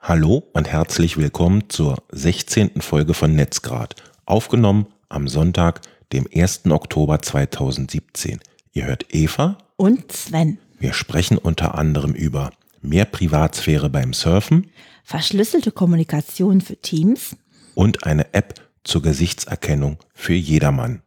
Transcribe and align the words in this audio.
Hallo 0.00 0.44
und 0.52 0.68
herzlich 0.68 1.16
willkommen 1.16 1.68
zur 1.68 1.96
16. 2.12 2.80
Folge 2.80 3.14
von 3.14 3.34
Netzgrad, 3.34 3.96
aufgenommen 4.24 4.86
am 5.08 5.26
Sonntag, 5.26 5.80
dem 6.12 6.28
1. 6.32 6.66
Oktober 6.66 7.20
2017. 7.20 8.38
Ihr 8.72 8.86
hört 8.86 9.06
Eva 9.14 9.58
und 9.76 10.12
Sven. 10.12 10.58
Wir 10.78 10.92
sprechen 10.92 11.38
unter 11.38 11.74
anderem 11.76 12.12
über 12.12 12.50
mehr 12.82 13.04
Privatsphäre 13.04 13.90
beim 13.90 14.12
Surfen, 14.12 14.70
verschlüsselte 15.02 15.72
Kommunikation 15.72 16.60
für 16.60 16.76
Teams 16.76 17.36
und 17.74 18.04
eine 18.04 18.32
App 18.32 18.54
zur 18.84 19.02
Gesichtserkennung 19.02 19.98
für 20.14 20.34
jedermann. 20.34 21.02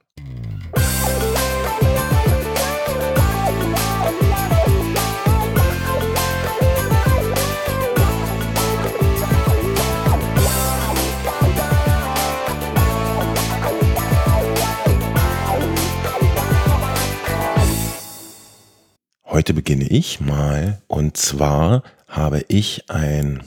Heute 19.32 19.54
beginne 19.54 19.88
ich 19.88 20.20
mal 20.20 20.82
und 20.88 21.16
zwar 21.16 21.84
habe 22.08 22.44
ich 22.48 22.90
ein 22.90 23.44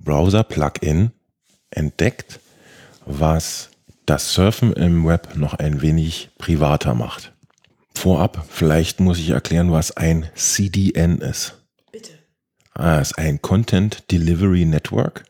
Browser-Plugin 0.00 1.10
entdeckt, 1.68 2.40
was 3.04 3.68
das 4.06 4.32
Surfen 4.32 4.72
im 4.72 5.04
Web 5.06 5.36
noch 5.36 5.52
ein 5.52 5.82
wenig 5.82 6.30
privater 6.38 6.94
macht. 6.94 7.34
Vorab, 7.94 8.46
vielleicht 8.48 9.00
muss 9.00 9.18
ich 9.18 9.28
erklären, 9.28 9.70
was 9.70 9.94
ein 9.94 10.26
CDN 10.34 11.18
ist. 11.18 11.62
Bitte. 11.92 12.12
Ah, 12.72 13.00
es 13.00 13.10
ist 13.10 13.18
ein 13.18 13.42
Content 13.42 14.10
Delivery 14.10 14.64
Network 14.64 15.24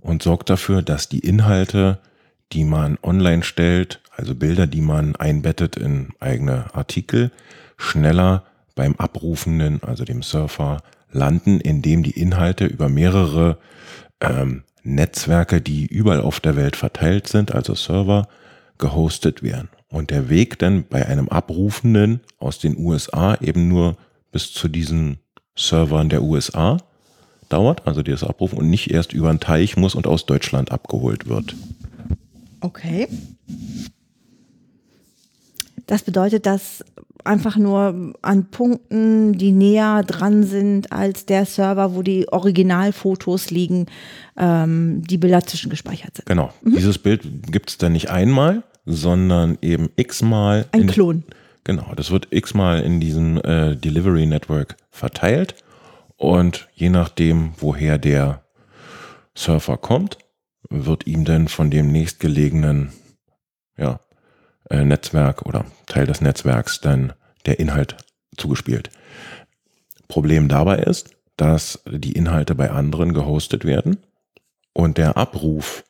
und 0.00 0.20
sorgt 0.20 0.50
dafür, 0.50 0.82
dass 0.82 1.08
die 1.08 1.20
Inhalte, 1.20 2.00
die 2.52 2.64
man 2.64 2.98
online 3.04 3.44
stellt, 3.44 4.00
also 4.10 4.34
Bilder, 4.34 4.66
die 4.66 4.80
man 4.80 5.14
einbettet 5.14 5.76
in 5.76 6.08
eigene 6.18 6.74
Artikel, 6.74 7.30
schneller 7.76 8.42
beim 8.78 8.94
Abrufenden, 8.94 9.82
also 9.82 10.04
dem 10.04 10.22
Surfer, 10.22 10.82
landen, 11.10 11.60
indem 11.60 12.04
die 12.04 12.12
Inhalte 12.12 12.64
über 12.64 12.88
mehrere 12.88 13.58
ähm, 14.20 14.62
Netzwerke, 14.84 15.60
die 15.60 15.84
überall 15.84 16.20
auf 16.20 16.38
der 16.38 16.54
Welt 16.54 16.76
verteilt 16.76 17.26
sind, 17.26 17.52
also 17.52 17.74
Server, 17.74 18.28
gehostet 18.78 19.42
werden. 19.42 19.68
Und 19.88 20.10
der 20.10 20.28
Weg 20.28 20.60
dann 20.60 20.84
bei 20.84 21.04
einem 21.06 21.28
Abrufenden 21.28 22.20
aus 22.38 22.60
den 22.60 22.78
USA 22.78 23.34
eben 23.40 23.66
nur 23.66 23.96
bis 24.30 24.52
zu 24.52 24.68
diesen 24.68 25.18
Servern 25.56 26.08
der 26.08 26.22
USA 26.22 26.76
dauert, 27.48 27.84
also 27.84 28.04
das 28.04 28.22
abrufen 28.22 28.58
und 28.58 28.70
nicht 28.70 28.92
erst 28.92 29.12
über 29.12 29.28
einen 29.28 29.40
Teich 29.40 29.76
muss 29.76 29.96
und 29.96 30.06
aus 30.06 30.24
Deutschland 30.24 30.70
abgeholt 30.70 31.26
wird. 31.26 31.56
Okay. 32.60 33.08
Das 35.86 36.04
bedeutet, 36.04 36.46
dass 36.46 36.84
einfach 37.24 37.56
nur 37.56 38.14
an 38.22 38.50
Punkten, 38.50 39.34
die 39.34 39.52
näher 39.52 40.02
dran 40.02 40.44
sind 40.44 40.92
als 40.92 41.26
der 41.26 41.44
Server, 41.46 41.94
wo 41.94 42.02
die 42.02 42.28
Originalfotos 42.28 43.50
liegen, 43.50 43.86
ähm, 44.36 45.02
die 45.02 45.18
Bilder 45.18 45.42
zwischengespeichert 45.42 46.16
sind. 46.16 46.26
Genau. 46.26 46.52
Mhm. 46.62 46.76
Dieses 46.76 46.98
Bild 46.98 47.52
gibt 47.52 47.70
es 47.70 47.78
dann 47.78 47.92
nicht 47.92 48.10
einmal, 48.10 48.62
sondern 48.86 49.58
eben 49.62 49.90
x-mal. 49.96 50.66
Ein 50.72 50.86
Klon. 50.86 51.24
Genau, 51.64 51.92
das 51.94 52.10
wird 52.10 52.28
x-mal 52.30 52.80
in 52.80 53.00
diesem 53.00 53.36
äh, 53.38 53.76
Delivery 53.76 54.26
Network 54.26 54.76
verteilt 54.90 55.54
und 56.16 56.68
je 56.74 56.88
nachdem, 56.88 57.52
woher 57.58 57.98
der 57.98 58.42
Surfer 59.36 59.76
kommt, 59.76 60.18
wird 60.70 61.06
ihm 61.06 61.24
dann 61.24 61.48
von 61.48 61.70
dem 61.70 61.92
nächstgelegenen 61.92 62.92
ja, 63.76 64.00
äh, 64.70 64.84
Netzwerk 64.84 65.46
oder 65.46 65.64
Teil 65.86 66.06
des 66.06 66.20
Netzwerks 66.20 66.80
dann 66.80 67.12
der 67.46 67.58
Inhalt 67.58 67.96
zugespielt. 68.36 68.90
Problem 70.08 70.48
dabei 70.48 70.78
ist, 70.78 71.10
dass 71.36 71.82
die 71.86 72.12
Inhalte 72.12 72.54
bei 72.54 72.70
anderen 72.70 73.14
gehostet 73.14 73.64
werden 73.64 73.98
und 74.72 74.98
der 74.98 75.16
Abruf 75.16 75.84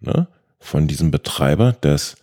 ne, 0.00 0.28
von 0.58 0.86
diesem 0.86 1.10
Betreiber 1.10 1.72
des 1.72 2.16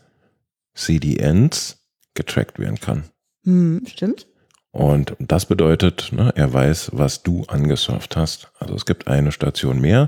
CDNs 0.74 1.86
getrackt 2.14 2.60
werden 2.60 2.80
kann. 2.80 3.04
Hm, 3.44 3.84
stimmt. 3.88 4.28
Und 4.72 5.16
das 5.20 5.46
bedeutet, 5.46 6.12
ne, 6.12 6.32
er 6.36 6.52
weiß, 6.54 6.92
was 6.94 7.24
du 7.24 7.44
angesurft 7.48 8.16
hast. 8.16 8.52
Also 8.60 8.76
es 8.76 8.86
gibt 8.86 9.08
eine 9.08 9.32
Station 9.32 9.82
mehr 9.82 10.08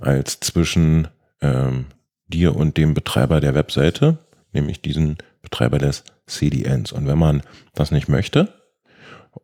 als 0.00 0.40
zwischen 0.40 1.08
ähm, 1.40 1.86
dir 2.26 2.56
und 2.56 2.76
dem 2.76 2.94
Betreiber 2.94 3.40
der 3.40 3.54
Webseite, 3.54 4.18
nämlich 4.52 4.82
diesen 4.82 5.18
Betreiber 5.42 5.78
des 5.78 6.04
CDNs. 6.26 6.92
Und 6.92 7.06
wenn 7.06 7.18
man 7.18 7.42
das 7.74 7.90
nicht 7.90 8.08
möchte, 8.08 8.54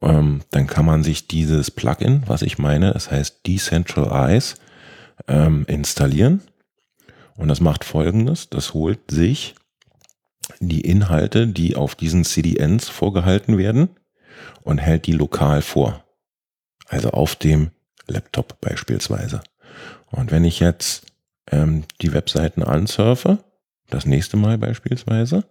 ähm, 0.02 0.42
dann 0.50 0.66
kann 0.66 0.84
man 0.84 1.02
sich 1.02 1.28
dieses 1.28 1.70
Plugin, 1.70 2.22
was 2.26 2.42
ich 2.42 2.58
meine, 2.58 2.92
es 2.92 3.10
heißt 3.10 3.46
Decentralize, 3.46 4.56
ähm, 5.26 5.64
installieren. 5.66 6.42
Und 7.36 7.48
das 7.48 7.60
macht 7.60 7.84
folgendes, 7.84 8.50
das 8.50 8.74
holt 8.74 9.10
sich 9.10 9.54
die 10.60 10.80
Inhalte, 10.80 11.46
die 11.46 11.76
auf 11.76 11.94
diesen 11.94 12.24
CDNs 12.24 12.88
vorgehalten 12.88 13.58
werden 13.58 13.90
und 14.62 14.78
hält 14.78 15.06
die 15.06 15.12
lokal 15.12 15.62
vor. 15.62 16.04
Also 16.88 17.10
auf 17.10 17.36
dem 17.36 17.70
Laptop 18.06 18.60
beispielsweise. 18.60 19.42
Und 20.06 20.30
wenn 20.30 20.44
ich 20.44 20.60
jetzt 20.60 21.06
ähm, 21.50 21.84
die 22.00 22.12
Webseiten 22.12 22.62
ansurfe, 22.62 23.38
das 23.90 24.06
nächste 24.06 24.36
Mal 24.36 24.58
beispielsweise, 24.58 25.44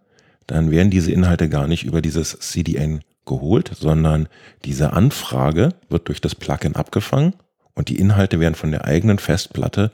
dann 0.47 0.71
werden 0.71 0.89
diese 0.89 1.11
Inhalte 1.11 1.49
gar 1.49 1.67
nicht 1.67 1.83
über 1.83 2.01
dieses 2.01 2.39
CDN 2.39 3.01
geholt, 3.25 3.71
sondern 3.77 4.27
diese 4.65 4.93
Anfrage 4.93 5.73
wird 5.89 6.07
durch 6.07 6.21
das 6.21 6.35
Plugin 6.35 6.75
abgefangen 6.75 7.33
und 7.73 7.89
die 7.89 7.99
Inhalte 7.99 8.39
werden 8.39 8.55
von 8.55 8.71
der 8.71 8.85
eigenen 8.85 9.19
Festplatte 9.19 9.91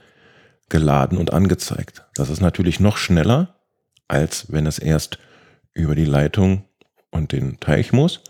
geladen 0.69 1.18
und 1.18 1.34
angezeigt. 1.34 2.06
Das 2.16 2.30
ist 2.30 2.40
natürlich 2.40 2.80
noch 2.80 2.97
schneller, 2.97 3.56
als 4.08 4.52
wenn 4.52 4.66
es 4.66 4.80
erst 4.80 5.18
über 5.74 5.96
die 5.96 6.06
Leitung 6.06 6.63
und 7.12 7.31
den 7.31 7.59
Teich 7.59 7.92
muss 7.92 8.22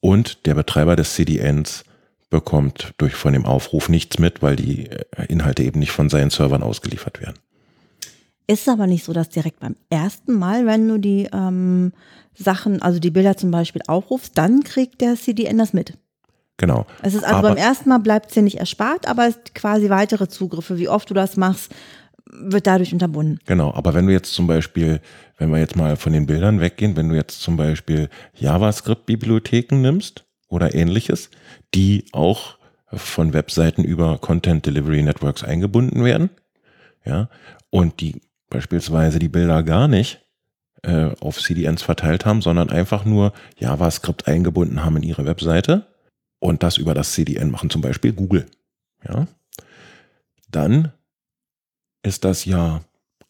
und 0.00 0.46
der 0.46 0.54
Betreiber 0.54 0.96
des 0.96 1.14
CDNs 1.14 1.84
bekommt 2.30 2.94
durch 2.98 3.14
von 3.14 3.32
dem 3.32 3.44
Aufruf 3.44 3.88
nichts 3.88 4.18
mit, 4.18 4.42
weil 4.42 4.56
die 4.56 4.88
äh, 4.88 5.26
Inhalte 5.28 5.62
eben 5.62 5.80
nicht 5.80 5.92
von 5.92 6.08
seinen 6.08 6.30
Servern 6.30 6.62
ausgeliefert 6.62 7.20
werden. 7.20 7.38
Ist 8.50 8.68
aber 8.68 8.88
nicht 8.88 9.04
so, 9.04 9.12
dass 9.12 9.28
direkt 9.28 9.60
beim 9.60 9.76
ersten 9.90 10.34
Mal, 10.34 10.66
wenn 10.66 10.88
du 10.88 10.98
die 10.98 11.28
ähm, 11.32 11.92
Sachen, 12.34 12.82
also 12.82 12.98
die 12.98 13.12
Bilder 13.12 13.36
zum 13.36 13.52
Beispiel 13.52 13.80
aufrufst, 13.86 14.36
dann 14.36 14.64
kriegt 14.64 15.00
der 15.00 15.14
CDN 15.14 15.58
das 15.58 15.72
mit. 15.72 15.96
Genau. 16.56 16.84
Es 17.00 17.14
ist 17.14 17.22
also 17.22 17.36
aber 17.36 17.50
beim 17.50 17.58
ersten 17.58 17.88
Mal 17.88 17.98
bleibt 17.98 18.26
es 18.26 18.34
dir 18.34 18.42
nicht 18.42 18.58
erspart, 18.58 19.06
aber 19.06 19.28
es 19.28 19.38
quasi 19.54 19.88
weitere 19.88 20.26
Zugriffe, 20.26 20.78
wie 20.78 20.88
oft 20.88 21.08
du 21.08 21.14
das 21.14 21.36
machst, 21.36 21.72
wird 22.28 22.66
dadurch 22.66 22.92
unterbunden. 22.92 23.38
Genau, 23.46 23.72
aber 23.72 23.94
wenn 23.94 24.08
du 24.08 24.12
jetzt 24.12 24.34
zum 24.34 24.48
Beispiel, 24.48 25.00
wenn 25.38 25.52
wir 25.52 25.60
jetzt 25.60 25.76
mal 25.76 25.94
von 25.94 26.12
den 26.12 26.26
Bildern 26.26 26.60
weggehen, 26.60 26.96
wenn 26.96 27.08
du 27.08 27.14
jetzt 27.14 27.42
zum 27.42 27.56
Beispiel 27.56 28.08
JavaScript-Bibliotheken 28.34 29.80
nimmst 29.80 30.24
oder 30.48 30.74
ähnliches, 30.74 31.30
die 31.72 32.04
auch 32.10 32.58
von 32.92 33.32
Webseiten 33.32 33.84
über 33.84 34.18
Content 34.18 34.66
Delivery 34.66 35.04
Networks 35.04 35.44
eingebunden 35.44 36.02
werden, 36.02 36.30
ja, 37.04 37.28
und 37.70 38.00
die 38.00 38.20
beispielsweise 38.50 39.18
die 39.18 39.28
Bilder 39.28 39.62
gar 39.62 39.88
nicht 39.88 40.26
äh, 40.82 41.10
auf 41.20 41.38
CDNs 41.38 41.82
verteilt 41.82 42.26
haben, 42.26 42.42
sondern 42.42 42.70
einfach 42.70 43.04
nur 43.04 43.32
JavaScript 43.58 44.26
eingebunden 44.26 44.84
haben 44.84 44.96
in 44.96 45.02
ihre 45.02 45.24
Webseite 45.24 45.86
und 46.38 46.62
das 46.62 46.76
über 46.76 46.94
das 46.94 47.12
CDN 47.12 47.50
machen, 47.50 47.70
zum 47.70 47.80
Beispiel 47.80 48.12
Google. 48.12 48.46
Ja, 49.06 49.26
dann 50.50 50.92
ist 52.02 52.24
das 52.24 52.44
ja 52.44 52.82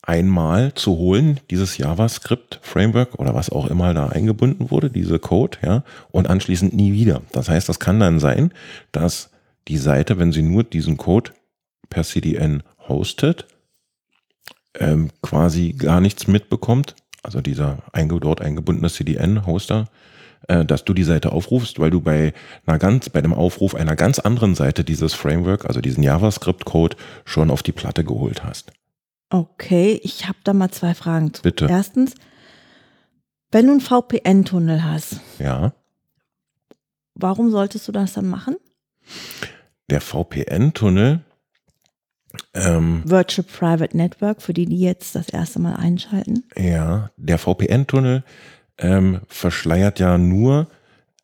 einmal 0.02 0.74
zu 0.74 0.96
holen, 0.96 1.40
dieses 1.50 1.76
JavaScript-Framework 1.76 3.16
oder 3.16 3.34
was 3.34 3.50
auch 3.50 3.66
immer 3.66 3.92
da 3.94 4.08
eingebunden 4.08 4.70
wurde, 4.70 4.90
diese 4.90 5.18
Code, 5.18 5.58
ja, 5.62 5.84
und 6.10 6.28
anschließend 6.28 6.74
nie 6.74 6.92
wieder. 6.92 7.22
Das 7.32 7.48
heißt, 7.48 7.68
das 7.68 7.80
kann 7.80 8.00
dann 8.00 8.18
sein, 8.18 8.52
dass 8.92 9.30
die 9.68 9.76
Seite, 9.76 10.18
wenn 10.18 10.32
sie 10.32 10.42
nur 10.42 10.64
diesen 10.64 10.96
Code 10.96 11.32
per 11.90 12.04
CDN 12.04 12.62
hostet, 12.88 13.46
ähm, 14.78 15.10
quasi 15.22 15.72
gar 15.72 16.00
nichts 16.00 16.26
mitbekommt, 16.26 16.94
also 17.22 17.40
dieser 17.40 17.78
einge 17.92 18.20
dort 18.20 18.40
eingebundene 18.40 18.90
CDN-Hoster, 18.90 19.86
äh, 20.48 20.64
dass 20.64 20.84
du 20.84 20.94
die 20.94 21.04
Seite 21.04 21.32
aufrufst, 21.32 21.78
weil 21.78 21.90
du 21.90 22.00
bei 22.00 22.32
einer 22.66 22.78
ganz, 22.78 23.10
bei 23.10 23.20
dem 23.20 23.34
Aufruf 23.34 23.74
einer 23.74 23.96
ganz 23.96 24.18
anderen 24.18 24.54
Seite 24.54 24.84
dieses 24.84 25.14
Framework, 25.14 25.66
also 25.66 25.80
diesen 25.80 26.02
JavaScript-Code, 26.02 26.96
schon 27.24 27.50
auf 27.50 27.62
die 27.62 27.72
Platte 27.72 28.04
geholt 28.04 28.44
hast. 28.44 28.72
Okay, 29.30 30.00
ich 30.02 30.26
habe 30.26 30.38
da 30.44 30.52
mal 30.52 30.70
zwei 30.70 30.94
Fragen 30.94 31.32
zu. 31.34 31.42
Bitte. 31.42 31.66
Erstens, 31.68 32.14
wenn 33.52 33.66
du 33.66 33.72
einen 33.72 33.80
VPN-Tunnel 33.80 34.84
hast, 34.84 35.20
ja. 35.38 35.72
warum 37.14 37.50
solltest 37.50 37.86
du 37.86 37.92
das 37.92 38.14
dann 38.14 38.28
machen? 38.28 38.56
Der 39.88 40.00
VPN-Tunnel 40.00 41.24
Ähm, 42.54 43.02
Virtual 43.04 43.46
Private 43.46 43.96
Network, 43.96 44.42
für 44.42 44.52
die, 44.52 44.66
die 44.66 44.80
jetzt 44.80 45.14
das 45.14 45.28
erste 45.28 45.60
Mal 45.60 45.76
einschalten. 45.76 46.44
Ja, 46.56 47.10
der 47.16 47.38
VPN-Tunnel 47.38 48.24
ähm, 48.78 49.20
verschleiert 49.28 50.00
ja 50.00 50.18
nur, 50.18 50.66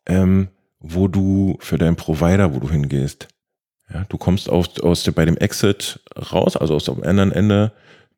ähm, 0.05 0.47
wo 0.79 1.07
du 1.07 1.57
für 1.59 1.77
deinen 1.77 1.95
Provider, 1.95 2.53
wo 2.53 2.59
du 2.59 2.69
hingehst. 2.69 3.27
Ja, 3.93 4.05
du 4.09 4.17
kommst 4.17 4.49
aus, 4.49 4.79
aus 4.79 5.09
bei 5.11 5.25
dem 5.25 5.37
Exit 5.37 5.99
raus, 6.31 6.55
also 6.55 6.75
aus 6.75 6.85
dem 6.85 7.03
anderen 7.03 7.31
Ende 7.31 7.71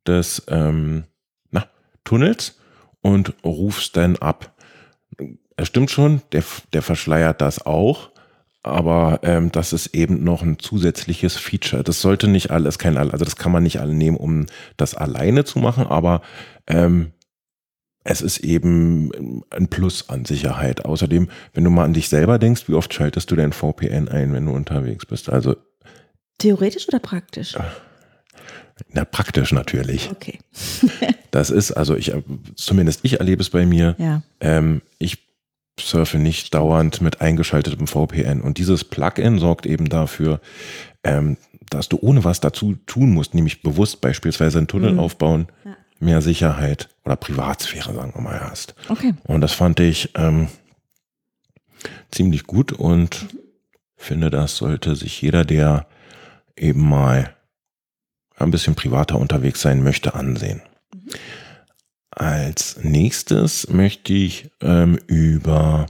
des 0.06 0.44
ähm, 0.48 1.06
na, 1.52 1.66
Tunnels 2.04 2.60
und 3.02 3.34
rufst 3.44 3.98
dann 3.98 4.18
ab. 4.18 4.54
Es 5.58 5.68
stimmt 5.68 5.92
schon, 5.92 6.22
der, 6.32 6.44
der 6.74 6.82
verschleiert 6.82 7.42
das 7.42 7.66
auch, 7.66 8.12
aber 8.70 9.20
ähm, 9.24 9.52
das 9.52 9.74
ist 9.74 9.88
eben 9.88 10.24
noch 10.24 10.42
ein 10.42 10.60
zusätzliches 10.60 11.38
Feature. 11.38 11.84
Das 11.84 12.02
sollte 12.02 12.28
nicht 12.28 12.52
alles, 12.52 12.80
kein, 12.80 12.98
also 12.98 13.26
das 13.26 13.36
kann 13.36 13.52
man 13.52 13.64
nicht 13.64 13.80
alle 13.80 13.94
nehmen, 13.94 14.18
um 14.18 14.46
das 14.78 14.96
alleine 14.96 15.44
zu 15.46 15.60
machen, 15.60 15.88
aber 15.88 16.22
ähm, 16.68 17.12
es 18.04 18.22
ist 18.22 18.40
eben 18.40 19.44
ein 19.50 19.68
Plus 19.68 20.10
an 20.10 20.26
Sicherheit. 20.26 20.86
Außerdem, 20.86 21.30
wenn 21.54 21.64
du 21.64 21.70
mal 21.70 21.86
an 21.86 21.94
dich 21.94 22.10
selber 22.10 22.40
denkst, 22.40 22.64
wie 22.68 22.74
oft 22.74 22.94
schaltest 22.94 23.30
du 23.30 23.36
dein 23.36 23.54
VPN 23.54 24.08
ein, 24.08 24.34
wenn 24.34 24.46
du 24.46 24.52
unterwegs 24.52 25.06
bist? 25.06 25.30
Also 25.30 25.56
theoretisch 26.38 26.88
oder 26.88 27.00
praktisch? 27.00 27.56
Na, 28.94 29.06
praktisch 29.06 29.52
natürlich. 29.52 30.10
Okay. 30.10 30.40
das 31.32 31.50
ist, 31.50 31.72
also 31.72 31.96
ich, 31.96 32.14
zumindest 32.56 33.02
ich 33.04 33.20
erlebe 33.20 33.42
es 33.42 33.50
bei 33.50 33.66
mir. 33.66 33.96
Ja. 34.00 34.22
Ähm, 34.40 34.82
ich 34.98 35.29
surfe 35.82 36.18
nicht 36.18 36.54
dauernd 36.54 37.02
mit 37.02 37.22
eingeschaltetem 37.22 37.88
VPN. 37.88 38.42
Und 38.42 38.58
dieses 38.58 38.84
Plugin 38.84 39.40
sorgt 39.40 39.66
eben 39.66 39.90
dafür, 39.90 40.40
ähm, 41.04 41.38
dass 41.70 41.90
du 41.90 41.98
ohne 42.02 42.24
was 42.24 42.40
dazu 42.40 42.76
tun 42.86 43.12
musst, 43.12 43.34
nämlich 43.34 43.62
bewusst 43.62 44.02
beispielsweise 44.02 44.58
einen 44.58 44.68
Tunnel 44.68 44.94
mhm. 44.94 45.00
aufbauen, 45.00 45.48
ja. 45.66 45.76
mehr 46.00 46.22
Sicherheit 46.22 46.90
oder 47.06 47.16
Privatsphäre, 47.16 47.94
sagen 47.94 48.14
wir 48.16 48.22
mal, 48.22 48.40
hast. 48.40 48.76
Okay. 48.90 49.14
Und 49.24 49.42
das 49.42 49.54
fand 49.54 49.80
ich 49.80 50.12
ähm, 50.16 50.48
ziemlich 52.12 52.46
gut 52.46 52.72
und 52.72 53.24
mhm. 53.34 53.40
finde, 53.98 54.30
das 54.30 54.58
sollte 54.58 54.96
sich 54.96 55.22
jeder, 55.22 55.46
der 55.46 55.88
eben 56.56 56.88
mal 56.88 57.36
ein 58.36 58.52
bisschen 58.52 58.76
privater 58.76 59.20
unterwegs 59.20 59.62
sein 59.62 59.84
möchte, 59.84 60.16
ansehen. 60.16 60.62
Mhm. 60.94 61.12
Als 62.20 62.78
nächstes 62.84 63.70
möchte 63.70 64.12
ich 64.12 64.52
ähm, 64.60 65.00
über 65.08 65.86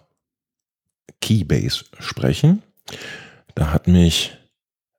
Keybase 1.22 1.86
sprechen. 1.98 2.62
Da 3.56 3.74
hat 3.74 3.88
mich 3.88 4.38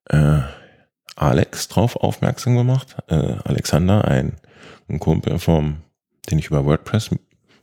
äh, 0.06 0.41
Alex 1.15 1.69
drauf 1.69 1.94
aufmerksam 1.94 2.56
gemacht. 2.56 2.97
Äh, 3.06 3.37
Alexander, 3.44 4.09
ein, 4.09 4.38
ein 4.88 4.99
Kumpel 4.99 5.38
vom, 5.38 5.77
den 6.29 6.41
ich 6.41 6.49
über 6.49 6.65
WordPress 6.65 7.11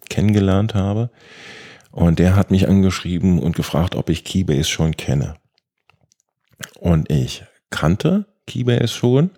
kennengelernt 0.09 0.73
habe. 0.73 1.09
Und 1.91 2.19
der 2.19 2.37
hat 2.37 2.51
mich 2.51 2.69
angeschrieben 2.69 3.37
und 3.37 3.57
gefragt, 3.57 3.95
ob 3.95 4.09
ich 4.09 4.23
Keybase 4.23 4.63
schon 4.63 4.95
kenne. 4.95 5.35
Und 6.79 7.11
ich 7.11 7.43
kannte 7.69 8.27
Keybase 8.47 8.87
schon, 8.87 9.31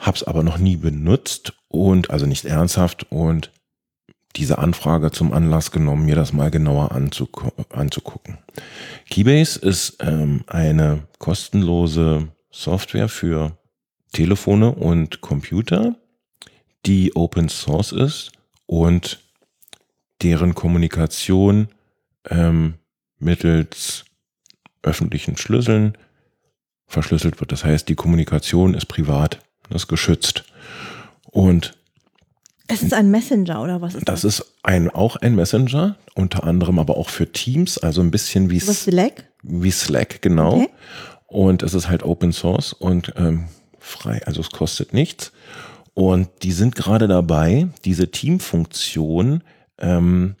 hab's 0.00 0.24
aber 0.24 0.42
noch 0.42 0.58
nie 0.58 0.76
benutzt 0.76 1.52
und 1.72 2.10
also 2.10 2.26
nicht 2.26 2.44
ernsthaft 2.44 3.10
und 3.10 3.50
diese 4.36 4.58
Anfrage 4.58 5.10
zum 5.10 5.32
Anlass 5.32 5.72
genommen, 5.72 6.06
mir 6.06 6.14
das 6.14 6.32
mal 6.32 6.50
genauer 6.50 6.92
anzugu 6.92 7.50
anzugucken. 7.70 8.38
Keybase 9.10 9.58
ist 9.58 9.96
ähm, 10.00 10.44
eine 10.46 11.02
kostenlose 11.18 12.28
Software 12.50 13.08
für 13.08 13.56
Telefone 14.12 14.70
und 14.70 15.20
Computer, 15.20 15.96
die 16.86 17.14
Open 17.16 17.48
Source 17.48 17.92
ist 17.92 18.32
und 18.66 19.20
deren 20.22 20.54
Kommunikation 20.54 21.68
ähm, 22.30 22.74
mittels 23.18 24.04
öffentlichen 24.82 25.36
Schlüsseln 25.36 25.96
verschlüsselt 26.86 27.40
wird. 27.40 27.52
Das 27.52 27.64
heißt, 27.64 27.88
die 27.88 27.94
Kommunikation 27.94 28.74
ist 28.74 28.86
privat, 28.86 29.40
ist 29.70 29.88
geschützt. 29.88 30.44
Und 31.32 31.76
es 32.68 32.82
ist 32.82 32.94
ein 32.94 33.10
Messenger 33.10 33.62
oder 33.62 33.80
was 33.80 33.94
ist 33.94 34.08
das? 34.08 34.22
Das 34.22 34.24
ist 34.24 34.54
ein, 34.62 34.88
auch 34.88 35.16
ein 35.16 35.34
Messenger, 35.34 35.96
unter 36.14 36.44
anderem 36.44 36.78
aber 36.78 36.96
auch 36.96 37.08
für 37.08 37.30
Teams, 37.30 37.78
also 37.78 38.00
ein 38.00 38.10
bisschen 38.10 38.50
wie 38.50 38.66
was 38.66 38.84
Slack. 38.84 39.24
Wie 39.42 39.70
Slack, 39.70 40.22
genau. 40.22 40.56
Okay. 40.56 40.68
Und 41.26 41.62
es 41.62 41.74
ist 41.74 41.88
halt 41.88 42.02
Open 42.02 42.32
Source 42.32 42.72
und 42.72 43.12
ähm, 43.16 43.48
frei, 43.78 44.20
also 44.26 44.40
es 44.40 44.50
kostet 44.50 44.92
nichts. 44.92 45.32
Und 45.94 46.28
die 46.42 46.52
sind 46.52 46.74
gerade 46.74 47.08
dabei, 47.08 47.68
diese 47.84 48.10
Teamfunktion 48.10 49.42
ähm, 49.78 50.36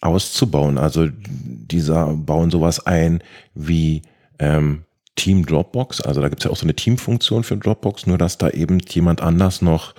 auszubauen. 0.00 0.78
Also 0.78 1.08
dieser 1.10 2.06
bauen 2.14 2.50
sowas 2.50 2.86
ein 2.86 3.22
wie 3.54 4.02
ähm, 4.38 4.85
Team 5.16 5.44
Dropbox. 5.44 6.00
Also 6.00 6.20
da 6.20 6.28
gibt 6.28 6.40
es 6.40 6.44
ja 6.44 6.50
auch 6.50 6.56
so 6.56 6.64
eine 6.64 6.74
Teamfunktion 6.74 7.42
für 7.42 7.56
Dropbox, 7.56 8.06
nur 8.06 8.18
dass 8.18 8.38
da 8.38 8.50
eben 8.50 8.78
jemand 8.78 9.20
anders 9.20 9.62
noch 9.62 9.94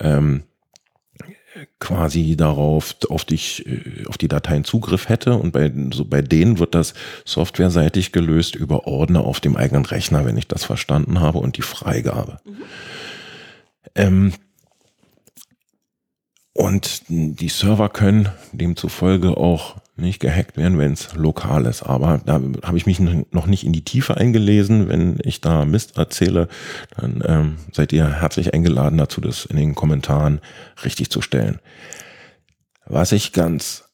ähm, 0.00 0.42
quasi 1.78 2.36
darauf 2.36 2.96
auf 3.08 3.24
dich 3.24 3.66
äh, 3.66 4.06
auf 4.06 4.18
die 4.18 4.28
Dateien 4.28 4.64
Zugriff 4.64 5.08
hätte 5.08 5.34
und 5.34 5.52
bei 5.52 5.72
so 5.92 6.04
bei 6.04 6.20
denen 6.20 6.58
wird 6.58 6.74
das 6.74 6.94
softwareseitig 7.24 8.10
gelöst 8.12 8.56
über 8.56 8.86
Ordner 8.86 9.24
auf 9.24 9.40
dem 9.40 9.56
eigenen 9.56 9.86
Rechner, 9.86 10.24
wenn 10.24 10.36
ich 10.36 10.48
das 10.48 10.64
verstanden 10.64 11.20
habe 11.20 11.38
und 11.38 11.56
die 11.56 11.62
Freigabe. 11.62 12.40
Mhm. 12.44 12.56
Ähm, 13.94 14.32
und 16.54 17.02
die 17.08 17.48
Server 17.48 17.88
können 17.88 18.28
demzufolge 18.52 19.36
auch 19.36 19.76
nicht 19.96 20.20
gehackt 20.20 20.56
werden, 20.56 20.78
wenn 20.78 20.92
es 20.92 21.14
lokal 21.14 21.66
ist. 21.66 21.82
Aber 21.82 22.20
da 22.24 22.34
habe 22.62 22.76
ich 22.76 22.86
mich 22.86 23.00
noch 23.00 23.46
nicht 23.46 23.64
in 23.64 23.72
die 23.72 23.84
Tiefe 23.84 24.16
eingelesen. 24.16 24.88
Wenn 24.88 25.18
ich 25.24 25.40
da 25.40 25.64
Mist 25.64 25.98
erzähle, 25.98 26.48
dann 26.96 27.22
ähm, 27.26 27.56
seid 27.72 27.92
ihr 27.92 28.20
herzlich 28.20 28.54
eingeladen 28.54 28.98
dazu, 28.98 29.20
das 29.20 29.44
in 29.44 29.56
den 29.56 29.74
Kommentaren 29.74 30.40
richtig 30.84 31.10
zu 31.10 31.22
stellen. 31.22 31.58
Was 32.86 33.10
ich 33.10 33.32
ganz 33.32 33.84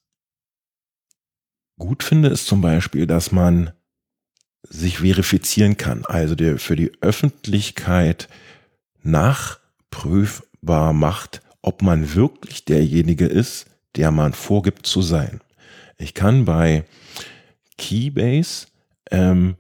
gut 1.79 2.03
finde, 2.03 2.29
ist 2.29 2.47
zum 2.47 2.61
Beispiel, 2.61 3.07
dass 3.07 3.33
man 3.33 3.73
sich 4.69 4.99
verifizieren 4.99 5.79
kann, 5.79 6.05
also 6.05 6.35
der 6.35 6.59
für 6.59 6.77
die 6.77 6.93
Öffentlichkeit 7.01 8.29
nachprüfbar 9.03 10.93
macht, 10.93 11.41
ob 11.63 11.83
man 11.83 12.15
wirklich 12.15 12.65
derjenige 12.65 13.27
ist, 13.27 13.67
der 13.97 14.11
man 14.11 14.33
vorgibt 14.33 14.87
zu 14.87 15.03
sein. 15.03 15.41
Ich 15.99 16.15
kann 16.15 16.45
bei 16.45 16.85
Keybase 17.77 18.69
ähm, 19.11 19.57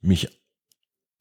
mich 0.00 0.28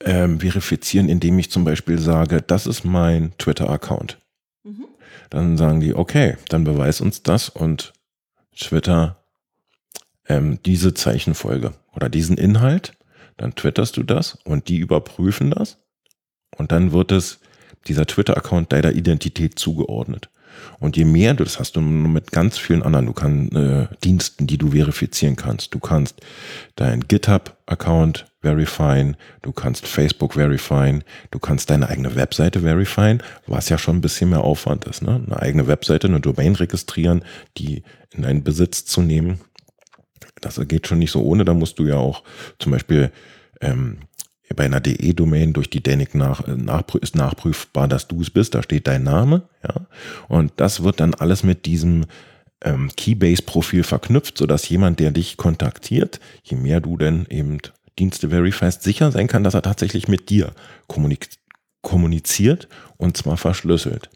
ähm, 0.02 0.40
verifizieren, 0.40 1.10
indem 1.10 1.40
ich 1.40 1.50
zum 1.50 1.64
Beispiel 1.64 2.00
sage, 2.00 2.42
das 2.42 2.68
ist 2.68 2.84
mein 2.84 3.34
Twitter-Account. 3.38 4.20
Mhm. 4.64 4.86
Dann 5.30 5.58
sagen 5.58 5.80
die, 5.80 5.96
okay, 5.96 6.38
dann 6.50 6.64
beweis 6.64 7.02
uns 7.02 7.24
das 7.24 7.50
und 7.50 7.94
Twitter 8.56 9.24
ähm, 10.28 10.60
diese 10.66 10.94
Zeichenfolge 10.94 11.74
oder 11.96 12.10
diesen 12.10 12.38
Inhalt. 12.38 12.94
Dann 13.38 13.56
twitterst 13.56 13.98
du 13.98 14.04
das 14.04 14.38
und 14.44 14.68
die 14.68 14.78
überprüfen 14.78 15.52
das 15.52 15.78
und 16.58 16.72
dann 16.72 16.92
wird 16.92 17.12
es 17.12 17.40
dieser 17.88 18.06
Twitter-Account 18.06 18.72
deiner 18.72 18.94
Identität 18.94 19.60
zugeordnet. 19.60 20.30
Und 20.80 20.98
je 20.98 21.06
mehr, 21.06 21.34
das 21.34 21.60
hast 21.60 21.76
du 21.76 21.82
mit 21.82 22.32
ganz 22.32 22.58
vielen 22.58 22.84
anderen, 22.84 23.06
du 23.06 23.14
kannst 23.14 23.56
äh, 23.56 23.88
Diensten, 24.04 24.48
die 24.48 24.58
du 24.58 24.72
verifizieren 24.72 25.36
kannst. 25.36 25.74
Du 25.74 25.80
kannst 25.80 26.22
dein 26.76 27.02
GitHub-Account 27.02 28.26
verifieren, 28.42 29.16
du 29.42 29.52
kannst 29.52 29.88
Facebook 29.88 30.34
verifieren, 30.34 31.04
du 31.32 31.40
kannst 31.40 31.70
deine 31.70 31.90
eigene 31.90 32.16
Webseite 32.16 32.62
verifieren, 32.62 33.24
was 33.48 33.70
ja 33.70 33.78
schon 33.78 33.98
ein 33.98 34.02
bisschen 34.02 34.30
mehr 34.30 34.44
Aufwand 34.44 34.86
ist. 34.86 35.02
Ne? 35.02 35.24
Eine 35.26 35.42
eigene 35.42 35.68
Webseite, 35.68 36.08
eine 36.08 36.20
Domain 36.20 36.56
registrieren, 36.56 37.24
die 37.58 37.84
in 38.12 38.24
deinen 38.24 38.44
Besitz 38.44 38.86
zu 38.86 39.02
nehmen. 39.02 39.40
Das 40.42 40.60
geht 40.68 40.88
schon 40.88 41.00
nicht 41.00 41.12
so 41.12 41.24
ohne, 41.24 41.46
da 41.46 41.54
musst 41.54 41.80
du 41.80 41.86
ja 41.86 41.96
auch 41.96 42.24
zum 42.60 42.74
Beispiel 42.74 43.12
ähm, 43.62 44.00
bei 44.54 44.66
einer 44.66 44.80
DE-Domain 44.80 45.54
durch 45.54 45.70
die 45.70 45.84
DENIC 45.84 46.16
nach, 46.16 46.48
äh, 46.48 46.56
nach, 46.56 46.84
ist 46.96 47.16
nachprüfbar, 47.16 47.88
dass 47.88 48.08
du 48.08 48.22
es 48.22 48.30
bist. 48.30 48.56
Da 48.56 48.64
steht 48.64 48.88
dein 48.88 49.04
Name. 49.04 49.44
Ja. 49.64 49.88
Und 50.28 50.54
das 50.58 50.84
wird 50.84 51.00
dann 51.00 51.14
alles 51.14 51.44
mit 51.44 51.66
diesem 51.66 52.06
ähm, 52.62 52.90
Keybase-Profil 52.96 53.84
verknüpft, 53.84 54.38
sodass 54.38 54.70
jemand, 54.70 55.00
der 55.00 55.12
dich 55.12 55.38
kontaktiert, 55.38 56.20
je 56.44 56.58
mehr 56.58 56.80
du 56.80 56.98
denn 56.98 57.26
eben 57.30 57.58
Dienste 58.00 58.30
verifierst, 58.30 58.82
sicher 58.82 59.12
sein 59.12 59.28
kann, 59.28 59.44
dass 59.44 59.54
er 59.54 59.62
tatsächlich 59.62 60.08
mit 60.08 60.30
dir 60.30 60.54
kommuniziert 61.82 62.68
und 62.98 63.18
zwar 63.18 63.38
verschlüsselt. 63.38 64.10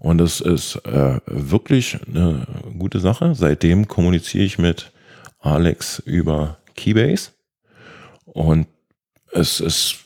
Und 0.00 0.20
es 0.20 0.40
ist 0.40 0.76
äh, 0.86 1.20
wirklich 1.26 1.98
eine 2.06 2.46
gute 2.78 3.00
Sache. 3.00 3.34
Seitdem 3.34 3.88
kommuniziere 3.88 4.44
ich 4.44 4.58
mit 4.58 4.92
Alex 5.40 6.00
über 6.00 6.58
Keybase. 6.76 7.30
Und 8.24 8.68
es 9.32 9.60
ist 9.60 10.04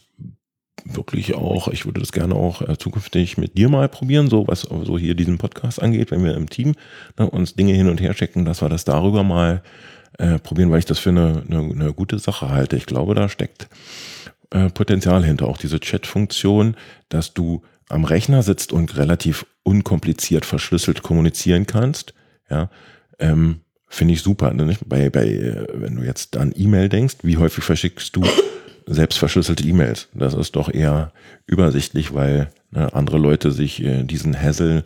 wirklich 0.85 1.35
auch, 1.35 1.69
ich 1.69 1.85
würde 1.85 2.01
das 2.01 2.13
gerne 2.13 2.35
auch 2.35 2.63
äh, 2.63 2.77
zukünftig 2.77 3.39
mit 3.39 3.57
dir 3.57 3.69
mal 3.69 3.89
probieren, 3.89 4.29
so 4.29 4.47
was 4.49 4.63
so 4.63 4.99
hier 4.99 5.15
diesen 5.15 5.39
Podcast 5.39 5.81
angeht, 5.81 6.11
wenn 6.11 6.25
wir 6.25 6.35
im 6.35 6.49
Team 6.49 6.75
ne, 7.19 7.29
uns 7.29 7.55
Dinge 7.55 7.73
hin 7.73 7.89
und 7.89 8.01
her 8.01 8.15
schicken, 8.15 8.45
dass 8.45 8.63
wir 8.63 8.69
das 8.69 8.85
darüber 8.85 9.23
mal 9.23 9.63
äh, 10.19 10.39
probieren, 10.39 10.71
weil 10.71 10.81
ich 10.81 10.85
das 10.85 10.99
für 10.99 11.11
eine, 11.11 11.45
eine, 11.49 11.59
eine 11.59 11.93
gute 11.93 12.19
Sache 12.19 12.49
halte. 12.49 12.77
Ich 12.77 12.87
glaube, 12.87 13.15
da 13.15 13.29
steckt 13.29 13.69
äh, 14.51 14.71
Potenzial 14.71 15.25
hinter. 15.25 15.47
Auch 15.47 15.59
diese 15.59 15.81
Chat-Funktion, 15.81 16.77
dass 17.09 17.33
du 17.33 17.63
am 17.89 18.05
Rechner 18.05 18.43
sitzt 18.43 18.73
und 18.73 18.97
relativ 18.97 19.47
unkompliziert 19.63 20.45
verschlüsselt 20.45 21.03
kommunizieren 21.03 21.67
kannst, 21.67 22.15
ja, 22.51 22.71
ähm, 23.19 23.61
finde 23.89 24.15
ich 24.15 24.23
super. 24.23 24.53
Ne? 24.53 24.77
Bei, 24.87 25.11
bei, 25.11 25.27
äh, 25.27 25.67
wenn 25.75 25.97
du 25.97 26.03
jetzt 26.03 26.37
an 26.37 26.53
E-Mail 26.57 26.89
denkst, 26.89 27.17
wie 27.23 27.37
häufig 27.37 27.63
verschickst 27.63 28.17
du 28.17 28.25
selbst 28.87 29.19
verschlüsselte 29.19 29.65
E-Mails? 29.65 30.09
Das 30.15 30.35
ist 30.35 30.57
doch 30.57 30.73
eher 30.73 31.13
übersichtlich, 31.47 32.15
weil 32.15 32.51
ne, 32.71 32.93
andere 32.95 33.19
Leute 33.19 33.53
sich 33.53 33.83
äh, 33.83 34.05
diesen 34.05 34.41
Hassel 34.41 34.85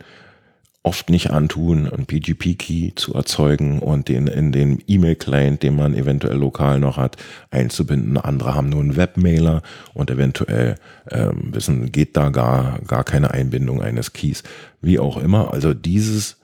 oft 0.87 1.09
nicht 1.09 1.31
antun, 1.31 1.85
einen 1.91 2.05
PGP-Key 2.05 2.93
zu 2.95 3.13
erzeugen 3.13 3.79
und 3.79 4.07
den 4.07 4.27
in 4.27 4.53
den 4.53 4.81
E-Mail-Client, 4.87 5.61
den 5.61 5.75
man 5.75 5.93
eventuell 5.93 6.37
lokal 6.37 6.79
noch 6.79 6.95
hat, 6.95 7.17
einzubinden. 7.51 8.17
Andere 8.17 8.55
haben 8.55 8.69
nur 8.69 8.79
einen 8.79 8.95
Webmailer 8.95 9.63
und 9.93 10.09
eventuell 10.09 10.75
ähm, 11.11 11.49
wissen, 11.51 11.91
geht 11.91 12.15
da 12.15 12.29
gar, 12.29 12.79
gar 12.87 13.03
keine 13.03 13.31
Einbindung 13.31 13.81
eines 13.81 14.13
Keys. 14.13 14.43
Wie 14.81 14.97
auch 14.97 15.17
immer. 15.17 15.53
Also 15.53 15.73
dieses, 15.73 16.37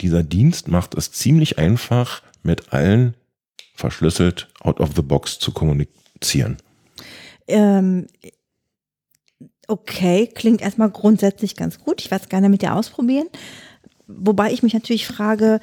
dieser 0.00 0.22
Dienst 0.22 0.68
macht 0.68 0.94
es 0.94 1.12
ziemlich 1.12 1.58
einfach, 1.58 2.22
mit 2.42 2.72
allen 2.72 3.14
verschlüsselt 3.74 4.48
out 4.60 4.80
of 4.80 4.90
the 4.96 5.02
box 5.02 5.38
zu 5.38 5.52
kommunizieren. 5.52 6.56
Ähm, 7.52 8.06
okay, 9.68 10.26
klingt 10.26 10.60
erstmal 10.60 10.90
grundsätzlich 10.90 11.56
ganz 11.56 11.78
gut. 11.78 12.00
Ich 12.00 12.10
werde 12.10 12.24
es 12.24 12.28
gerne 12.28 12.48
mit 12.48 12.62
dir 12.62 12.74
ausprobieren. 12.74 13.28
Wobei 14.06 14.52
ich 14.52 14.62
mich 14.62 14.74
natürlich 14.74 15.06
frage, 15.06 15.60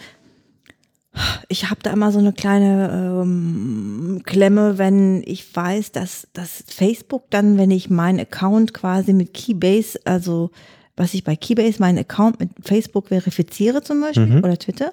ich 1.47 1.69
habe 1.69 1.81
da 1.83 1.91
immer 1.91 2.11
so 2.11 2.19
eine 2.19 2.33
kleine 2.33 3.21
ähm, 3.21 4.21
Klemme, 4.23 4.77
wenn 4.77 5.23
ich 5.25 5.55
weiß, 5.55 5.91
dass, 5.91 6.27
dass 6.33 6.63
Facebook 6.67 7.29
dann, 7.29 7.57
wenn 7.57 7.71
ich 7.71 7.89
meinen 7.89 8.19
Account 8.19 8.73
quasi 8.73 9.13
mit 9.13 9.33
Keybase, 9.33 9.99
also 10.05 10.51
was 10.95 11.13
ich 11.13 11.23
bei 11.23 11.35
Keybase 11.35 11.79
meinen 11.79 11.97
Account 11.97 12.39
mit 12.39 12.51
Facebook 12.61 13.07
verifiziere 13.07 13.81
zum 13.81 14.01
Beispiel 14.01 14.27
mhm. 14.27 14.43
oder 14.43 14.57
Twitter, 14.57 14.91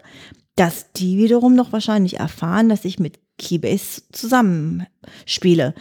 dass 0.55 0.93
die 0.93 1.19
wiederum 1.19 1.55
noch 1.55 1.73
wahrscheinlich 1.73 2.19
erfahren, 2.19 2.69
dass 2.69 2.85
ich 2.85 2.99
mit 2.99 3.19
Keybase 3.39 4.03
zusammenspiele. 4.13 5.75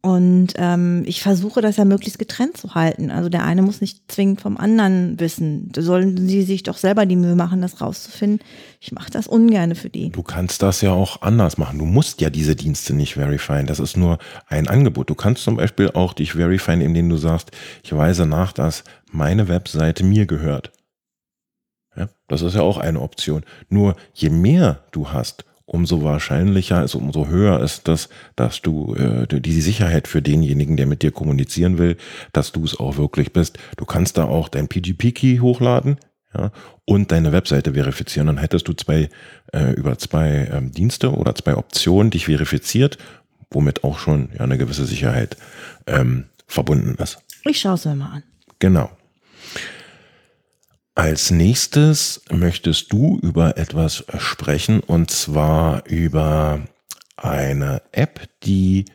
Und 0.00 0.54
ähm, 0.56 1.02
ich 1.06 1.22
versuche 1.22 1.60
das 1.60 1.76
ja 1.76 1.84
möglichst 1.84 2.20
getrennt 2.20 2.56
zu 2.56 2.76
halten. 2.76 3.10
Also 3.10 3.28
der 3.28 3.44
eine 3.44 3.62
muss 3.62 3.80
nicht 3.80 4.10
zwingend 4.10 4.40
vom 4.40 4.56
anderen 4.56 5.18
wissen. 5.18 5.70
Da 5.72 5.82
sollen 5.82 6.28
sie 6.28 6.42
sich 6.42 6.62
doch 6.62 6.76
selber 6.76 7.04
die 7.04 7.16
Mühe 7.16 7.34
machen, 7.34 7.60
das 7.60 7.80
rauszufinden. 7.80 8.38
Ich 8.80 8.92
mache 8.92 9.10
das 9.10 9.26
ungern 9.26 9.74
für 9.74 9.90
die. 9.90 10.10
Du 10.10 10.22
kannst 10.22 10.62
das 10.62 10.82
ja 10.82 10.92
auch 10.92 11.22
anders 11.22 11.58
machen. 11.58 11.80
Du 11.80 11.84
musst 11.84 12.20
ja 12.20 12.30
diese 12.30 12.54
Dienste 12.54 12.94
nicht 12.94 13.14
verifizieren. 13.14 13.66
Das 13.66 13.80
ist 13.80 13.96
nur 13.96 14.18
ein 14.46 14.68
Angebot. 14.68 15.10
Du 15.10 15.16
kannst 15.16 15.42
zum 15.42 15.56
Beispiel 15.56 15.90
auch 15.90 16.12
dich 16.12 16.32
verifizieren, 16.32 16.80
indem 16.80 17.08
du 17.08 17.16
sagst, 17.16 17.50
ich 17.82 17.92
weise 17.92 18.24
nach, 18.24 18.52
dass 18.52 18.84
meine 19.10 19.48
Webseite 19.48 20.04
mir 20.04 20.26
gehört. 20.26 20.70
Ja, 21.96 22.08
das 22.28 22.42
ist 22.42 22.54
ja 22.54 22.62
auch 22.62 22.78
eine 22.78 23.00
Option. 23.00 23.42
Nur 23.68 23.96
je 24.14 24.30
mehr 24.30 24.84
du 24.92 25.10
hast, 25.10 25.44
umso 25.68 26.02
wahrscheinlicher, 26.02 26.78
also 26.78 26.98
umso 26.98 27.28
höher 27.28 27.60
ist 27.60 27.88
das, 27.88 28.08
dass 28.36 28.62
du 28.62 28.94
äh, 28.94 29.26
die 29.26 29.60
Sicherheit 29.60 30.08
für 30.08 30.22
denjenigen, 30.22 30.78
der 30.78 30.86
mit 30.86 31.02
dir 31.02 31.12
kommunizieren 31.12 31.76
will, 31.76 31.96
dass 32.32 32.52
du 32.52 32.64
es 32.64 32.78
auch 32.80 32.96
wirklich 32.96 33.32
bist. 33.34 33.58
Du 33.76 33.84
kannst 33.84 34.16
da 34.16 34.24
auch 34.24 34.48
dein 34.48 34.68
PGP-Key 34.68 35.40
hochladen 35.40 35.98
ja, 36.34 36.52
und 36.86 37.12
deine 37.12 37.32
Webseite 37.32 37.74
verifizieren. 37.74 38.28
Dann 38.28 38.38
hättest 38.38 38.66
du 38.66 38.72
zwei 38.72 39.10
äh, 39.52 39.72
über 39.72 39.98
zwei 39.98 40.48
ähm, 40.50 40.72
Dienste 40.72 41.12
oder 41.12 41.34
zwei 41.34 41.54
Optionen 41.56 42.10
dich 42.10 42.24
verifiziert, 42.24 42.96
womit 43.50 43.84
auch 43.84 43.98
schon 43.98 44.30
ja, 44.32 44.40
eine 44.40 44.56
gewisse 44.56 44.86
Sicherheit 44.86 45.36
ähm, 45.86 46.24
verbunden 46.46 46.94
ist. 47.02 47.18
Ich 47.44 47.60
schaue 47.60 47.74
es 47.74 47.84
mir 47.84 47.94
mal 47.94 48.12
an. 48.12 48.22
Genau. 48.58 48.90
Als 50.98 51.30
nächstes 51.30 52.22
möchtest 52.28 52.92
du 52.92 53.20
über 53.22 53.56
etwas 53.56 54.04
sprechen 54.18 54.80
und 54.80 55.12
zwar 55.12 55.86
über 55.86 56.62
eine 57.16 57.82
App, 57.92 58.28
die 58.42 58.86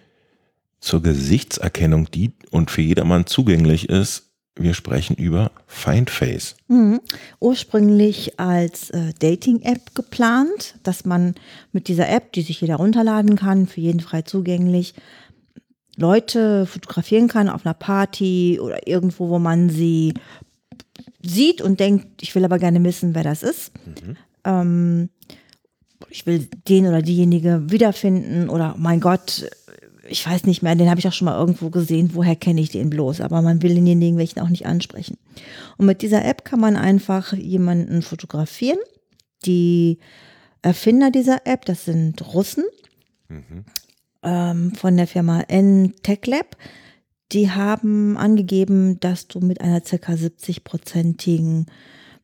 zur 0.82 1.02
Gesichtserkennung 1.02 2.12
dient 2.12 2.34
und 2.52 2.72
für 2.72 2.82
jedermann 2.82 3.26
zugänglich 3.26 3.88
ist. 3.88 4.32
Wir 4.58 4.74
sprechen 4.74 5.16
über 5.16 5.52
Findface. 5.66 6.58
Mhm. 6.68 7.00
Ursprünglich 7.40 8.38
als 8.38 8.90
äh, 8.90 9.14
Dating-App 9.18 9.96
geplant, 9.96 10.76
dass 10.84 11.06
man 11.06 11.36
mit 11.72 11.88
dieser 11.88 12.10
App, 12.10 12.34
die 12.34 12.42
sich 12.42 12.60
jeder 12.60 12.76
runterladen 12.76 13.38
kann, 13.38 13.66
für 13.66 13.80
jeden 13.80 14.02
frei 14.02 14.24
zugänglich, 14.24 14.94
Leute 15.96 16.66
fotografieren 16.66 17.30
kann 17.30 17.48
auf 17.48 17.66
einer 17.66 17.76
Party 17.76 18.60
oder 18.62 18.88
irgendwo, 18.90 19.30
wo 19.30 19.40
man 19.40 19.70
sie 19.70 20.16
sieht 21.24 21.62
und 21.62 21.80
denkt, 21.80 22.22
ich 22.22 22.36
will 22.36 22.46
aber 22.46 22.60
gerne 22.60 22.84
wissen, 22.84 23.16
wer 23.16 23.24
das 23.24 23.44
ist. 23.44 23.72
Mhm. 23.86 24.18
Ähm, 24.44 25.10
ich 26.10 26.26
will 26.26 26.48
den 26.68 26.86
oder 26.86 27.02
diejenige 27.02 27.64
wiederfinden 27.68 28.50
oder 28.50 28.76
mein 28.78 29.00
Gott, 29.00 29.50
ich 30.08 30.28
weiß 30.28 30.46
nicht 30.46 30.62
mehr, 30.62 30.76
den 30.76 30.90
habe 30.90 31.00
ich 31.00 31.08
auch 31.08 31.14
schon 31.14 31.26
mal 31.26 31.40
irgendwo 31.40 31.70
gesehen, 31.70 32.12
woher 32.14 32.36
kenne 32.36 32.62
ich 32.62 32.70
den 32.70 32.90
bloß, 32.90 33.22
aber 33.22 33.42
man 33.42 33.62
will 33.62 33.74
denjenigen 33.74 34.18
welchen 34.18 34.42
auch 34.42 34.50
nicht 34.50 34.66
ansprechen. 34.66 35.18
Und 35.78 35.86
mit 35.86 36.02
dieser 36.02 36.26
App 36.26 36.44
kann 36.44 36.60
man 36.60 36.76
einfach 36.76 37.34
jemanden 37.34 38.02
fotografieren. 38.02 38.80
Die 39.46 40.00
Erfinder 40.62 41.10
dieser 41.10 41.46
App, 41.46 41.66
das 41.66 41.86
sind 41.86 42.34
Russen 42.34 42.66
mhm. 43.30 43.66
ähm, 44.24 44.74
von 44.76 44.98
der 44.98 45.08
Firma 45.08 45.42
N-Tech 45.42 46.26
die 47.34 47.52
haben 47.52 48.18
angegeben, 48.18 49.00
dass 49.00 49.28
du 49.28 49.40
mit 49.40 49.62
einer 49.62 49.84
circa 49.84 50.14
70-prozentigen 50.14 51.66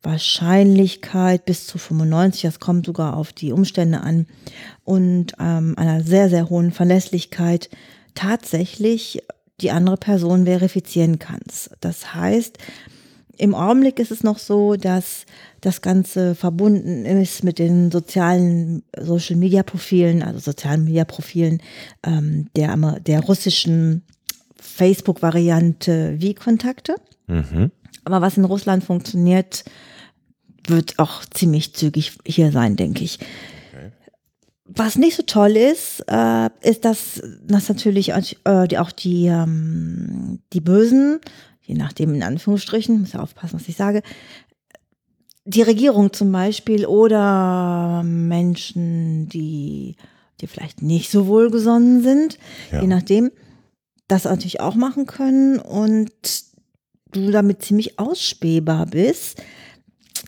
Wahrscheinlichkeit 0.02 1.44
bis 1.44 1.66
zu 1.66 1.78
95, 1.78 2.42
das 2.42 2.60
kommt 2.60 2.86
sogar 2.86 3.16
auf 3.16 3.32
die 3.32 3.52
Umstände 3.52 4.00
an, 4.00 4.26
und 4.84 5.34
ähm, 5.38 5.74
einer 5.76 6.02
sehr, 6.02 6.30
sehr 6.30 6.48
hohen 6.48 6.72
Verlässlichkeit 6.72 7.68
tatsächlich 8.14 9.22
die 9.60 9.70
andere 9.70 9.98
Person 9.98 10.46
verifizieren 10.46 11.18
kannst. 11.18 11.70
Das 11.80 12.14
heißt, 12.14 12.56
im 13.36 13.54
Augenblick 13.54 13.98
ist 13.98 14.10
es 14.10 14.22
noch 14.22 14.38
so, 14.38 14.76
dass 14.76 15.24
das 15.60 15.80
Ganze 15.80 16.34
verbunden 16.34 17.04
ist 17.04 17.42
mit 17.42 17.58
den 17.58 17.90
sozialen 17.90 18.82
Social 18.98 19.36
Media 19.36 19.62
Profilen, 19.62 20.22
also 20.22 20.38
sozialen 20.38 20.84
Media 20.84 21.04
Profilen 21.04 21.62
ähm, 22.04 22.48
der, 22.54 22.76
der 23.00 23.20
russischen 23.20 24.02
Facebook-Variante 24.80 26.14
wie 26.18 26.32
Kontakte. 26.32 26.94
Mhm. 27.26 27.70
Aber 28.04 28.22
was 28.22 28.38
in 28.38 28.46
Russland 28.46 28.82
funktioniert, 28.82 29.64
wird 30.66 30.98
auch 30.98 31.22
ziemlich 31.26 31.74
zügig 31.74 32.16
hier 32.24 32.50
sein, 32.50 32.76
denke 32.76 33.04
ich. 33.04 33.18
Okay. 33.74 33.92
Was 34.64 34.96
nicht 34.96 35.16
so 35.16 35.22
toll 35.22 35.54
ist, 35.56 36.02
äh, 36.08 36.48
ist, 36.62 36.86
dass, 36.86 37.20
dass 37.42 37.68
natürlich 37.68 38.12
äh, 38.12 38.68
die, 38.68 38.78
auch 38.78 38.90
die, 38.90 39.26
ähm, 39.26 40.40
die 40.54 40.62
Bösen, 40.62 41.20
je 41.60 41.74
nachdem 41.74 42.14
in 42.14 42.22
Anführungsstrichen, 42.22 43.00
muss 43.00 43.12
ja 43.12 43.20
aufpassen, 43.20 43.60
was 43.60 43.68
ich 43.68 43.76
sage, 43.76 44.02
die 45.44 45.62
Regierung 45.62 46.14
zum 46.14 46.32
Beispiel 46.32 46.86
oder 46.86 48.02
Menschen, 48.02 49.28
die, 49.28 49.96
die 50.40 50.46
vielleicht 50.46 50.80
nicht 50.80 51.10
so 51.10 51.26
wohlgesonnen 51.26 52.02
sind, 52.02 52.38
ja. 52.72 52.80
je 52.80 52.86
nachdem, 52.86 53.30
das 54.10 54.24
natürlich 54.24 54.60
auch 54.60 54.74
machen 54.74 55.06
können 55.06 55.58
und 55.58 56.10
du 57.12 57.30
damit 57.30 57.62
ziemlich 57.62 57.98
ausspähbar 57.98 58.86
bist. 58.86 59.42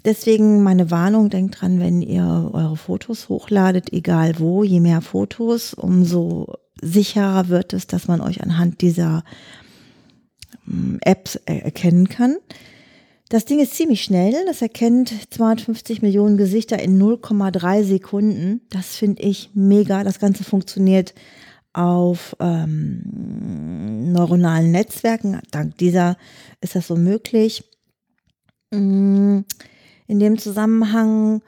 Deswegen 0.04 0.62
meine 0.62 0.90
Warnung, 0.90 1.30
denkt 1.30 1.60
dran, 1.60 1.80
wenn 1.80 2.02
ihr 2.02 2.50
eure 2.52 2.76
Fotos 2.76 3.28
hochladet, 3.28 3.92
egal 3.92 4.38
wo, 4.38 4.64
je 4.64 4.80
mehr 4.80 5.00
Fotos, 5.00 5.74
umso 5.74 6.54
sicherer 6.80 7.48
wird 7.48 7.72
es, 7.72 7.86
dass 7.86 8.08
man 8.08 8.20
euch 8.20 8.42
anhand 8.42 8.80
dieser 8.80 9.22
hm, 10.64 10.98
Apps 11.02 11.36
erkennen 11.46 12.08
kann. 12.08 12.36
Das 13.28 13.44
Ding 13.44 13.60
ist 13.60 13.74
ziemlich 13.74 14.02
schnell. 14.02 14.34
Das 14.46 14.60
erkennt 14.60 15.12
250 15.30 16.02
Millionen 16.02 16.36
Gesichter 16.36 16.78
in 16.80 17.00
0,3 17.00 17.82
Sekunden. 17.82 18.60
Das 18.70 18.96
finde 18.96 19.22
ich 19.22 19.50
mega. 19.54 20.04
Das 20.04 20.18
Ganze 20.18 20.44
funktioniert 20.44 21.14
auf 21.72 22.36
ähm, 22.40 24.12
neuronalen 24.12 24.70
Netzwerken. 24.70 25.40
Dank 25.50 25.78
dieser 25.78 26.16
ist 26.60 26.74
das 26.74 26.86
so 26.86 26.96
möglich. 26.96 27.64
Mm, 28.70 29.40
in 30.06 30.18
dem 30.18 30.38
Zusammenhang 30.38 31.42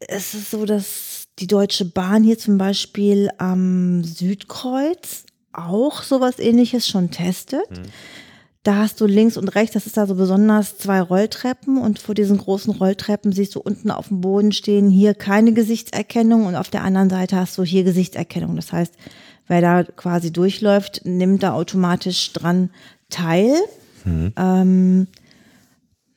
ist 0.00 0.34
es 0.34 0.50
so, 0.50 0.66
dass 0.66 1.28
die 1.38 1.46
Deutsche 1.46 1.84
Bahn 1.84 2.22
hier 2.22 2.38
zum 2.38 2.58
Beispiel 2.58 3.30
am 3.38 4.04
Südkreuz 4.04 5.24
auch 5.52 6.02
sowas 6.02 6.38
ähnliches 6.38 6.88
schon 6.88 7.10
testet. 7.10 7.70
Mhm. 7.70 7.84
Da 8.62 8.76
hast 8.76 8.98
du 9.00 9.06
links 9.06 9.36
und 9.36 9.48
rechts, 9.48 9.74
das 9.74 9.84
ist 9.86 9.98
da 9.98 10.06
so 10.06 10.14
besonders 10.14 10.78
zwei 10.78 11.02
Rolltreppen 11.02 11.76
und 11.76 11.98
vor 11.98 12.14
diesen 12.14 12.38
großen 12.38 12.72
Rolltreppen 12.72 13.30
siehst 13.30 13.54
du 13.54 13.60
unten 13.60 13.90
auf 13.90 14.08
dem 14.08 14.22
Boden 14.22 14.52
stehen 14.52 14.88
hier 14.88 15.12
keine 15.12 15.52
Gesichtserkennung 15.52 16.46
und 16.46 16.56
auf 16.56 16.70
der 16.70 16.82
anderen 16.82 17.10
Seite 17.10 17.36
hast 17.36 17.58
du 17.58 17.62
hier 17.62 17.84
Gesichtserkennung. 17.84 18.56
Das 18.56 18.72
heißt, 18.72 18.94
wer 19.46 19.60
da 19.60 19.84
quasi 19.84 20.32
durchläuft, 20.32 21.02
nimmt 21.04 21.42
da 21.42 21.52
automatisch 21.52 22.32
dran 22.32 22.70
teil. 23.10 23.54
Mhm. 24.04 24.32
Ähm, 24.36 25.06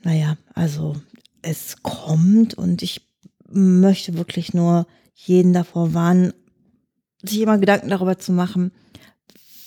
naja, 0.04 0.38
also 0.54 0.96
es 1.42 1.82
kommt 1.84 2.54
und 2.54 2.82
ich 2.82 3.02
möchte 3.50 4.18
wirklich 4.18 4.54
nur 4.54 4.88
jeden 5.14 5.54
davor 5.54 5.94
warnen, 5.94 6.34
sich 7.24 7.42
immer 7.42 7.58
Gedanken 7.58 7.90
darüber 7.90 8.18
zu 8.18 8.32
machen, 8.32 8.72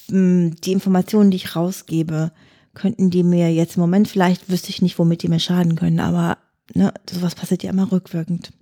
die 0.08 0.72
Informationen, 0.72 1.30
die 1.30 1.36
ich 1.36 1.54
rausgebe, 1.56 2.32
könnten 2.74 3.10
die 3.10 3.22
mir 3.22 3.52
jetzt 3.52 3.76
im 3.76 3.80
Moment, 3.80 4.08
vielleicht 4.08 4.50
wüsste 4.50 4.70
ich 4.70 4.82
nicht, 4.82 4.98
womit 4.98 5.22
die 5.22 5.28
mir 5.28 5.40
schaden 5.40 5.76
können, 5.76 6.00
aber 6.00 6.38
ne, 6.74 6.92
sowas 7.08 7.34
passiert 7.34 7.62
ja 7.62 7.70
immer 7.70 7.90
rückwirkend. 7.90 8.52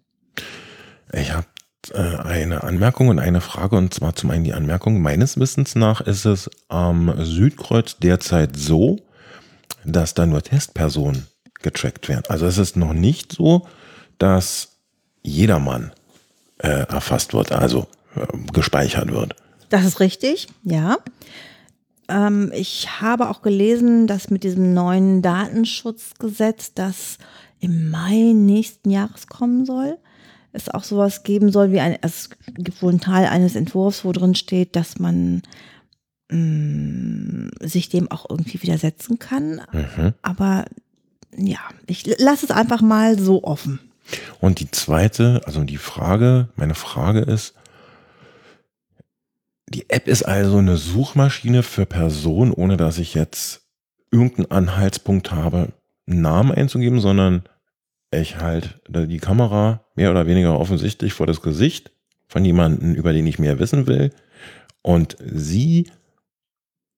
Ich 1.13 1.33
habe 1.33 1.47
äh, 1.95 2.19
eine 2.25 2.63
Anmerkung 2.63 3.09
und 3.09 3.19
eine 3.19 3.41
Frage, 3.41 3.77
und 3.77 3.93
zwar 3.95 4.15
zum 4.15 4.31
einen 4.31 4.45
die 4.45 4.55
Anmerkung. 4.55 5.01
Meines 5.01 5.39
Wissens 5.39 5.75
nach 5.75 6.01
ist 6.01 6.25
es 6.25 6.51
am 6.69 7.15
Südkreuz 7.25 7.97
derzeit 7.99 8.57
so, 8.57 8.99
dass 9.85 10.15
da 10.15 10.27
nur 10.27 10.43
Testpersonen 10.43 11.27
getrackt 11.63 12.09
werden. 12.09 12.25
Also 12.29 12.47
es 12.47 12.59
ist 12.59 12.77
noch 12.77 12.93
nicht 12.93 13.33
so, 13.33 13.67
dass 14.19 14.77
jedermann 15.23 15.93
äh, 16.59 16.69
erfasst 16.69 17.35
wird, 17.35 17.53
also 17.53 17.87
äh, 18.17 18.27
gespeichert 18.53 19.11
wird. 19.11 19.35
Das 19.69 19.85
ist 19.85 20.01
richtig, 20.01 20.49
ja. 20.63 20.99
Ähm, 22.09 22.51
ich 22.55 23.01
habe 23.01 23.29
auch 23.29 23.43
gelesen, 23.43 24.07
dass 24.07 24.31
mit 24.31 24.45
diesem 24.45 24.73
neuen 24.75 25.23
Datenschutzgesetz, 25.23 26.73
das 26.75 27.19
im 27.61 27.91
Mai 27.91 28.33
nächsten 28.35 28.91
Jahres 28.91 29.27
kommen 29.27 29.67
soll, 29.67 29.99
es 30.59 30.69
auch 30.69 30.85
sowas 30.85 31.23
geben 31.23 31.51
soll 31.51 31.73
wie 31.73 31.81
ein, 31.81 31.97
es 32.03 32.31
gibt 32.47 32.83
wohl 32.83 32.91
einen 32.91 33.01
Teil 33.01 33.27
eines 33.27 33.57
Entwurfs, 33.57 34.05
wo 34.05 34.13
drin 34.13 34.35
steht, 34.35 34.77
dass 34.77 34.99
man 34.99 35.43
mh, 36.31 36.39
mm, 36.39 37.51
sich 37.61 37.89
dem 37.89 38.11
auch 38.11 38.27
irgendwie 38.29 38.63
widersetzen 38.63 39.19
kann. 39.19 39.63
Mhm. 39.73 40.15
Aber 40.23 40.65
ja, 41.37 41.61
ich 41.87 42.07
lasse 42.19 42.47
es 42.47 42.51
einfach 42.51 42.81
mal 42.81 43.19
so 43.19 43.45
offen. 43.45 43.81
Und 44.41 44.61
die 44.61 44.71
zweite, 44.71 45.43
also 45.45 45.65
die 45.65 45.77
Frage, 45.77 46.49
meine 46.57 46.75
Frage 46.75 47.21
ist, 47.21 47.55
die 49.69 49.91
App 49.91 50.09
ist 50.09 50.23
also 50.23 50.59
eine 50.59 50.77
Suchmaschine 50.77 51.63
für 51.63 51.85
Personen, 51.85 52.53
ohne 52.53 52.79
dass 52.79 52.99
ich 52.99 53.15
jetzt 53.15 53.63
irgendeinen 54.11 54.51
Anhaltspunkt 54.51 55.31
habe, 55.31 55.73
einen 56.09 56.23
Namen 56.23 56.53
einzugeben, 56.53 57.01
sondern 57.01 57.43
ich 58.11 58.39
halte 58.39 59.07
die 59.07 59.19
Kamera 59.19 59.85
mehr 59.95 60.11
oder 60.11 60.27
weniger 60.27 60.59
offensichtlich 60.59 61.13
vor 61.13 61.27
das 61.27 61.43
Gesicht 61.43 61.91
von 62.27 62.45
jemandem, 62.45 62.95
über 62.95 63.13
den 63.13 63.27
ich 63.27 63.39
mehr 63.39 63.59
wissen 63.59 63.87
will. 63.87 64.11
Und 64.83 65.17
sie 65.21 65.91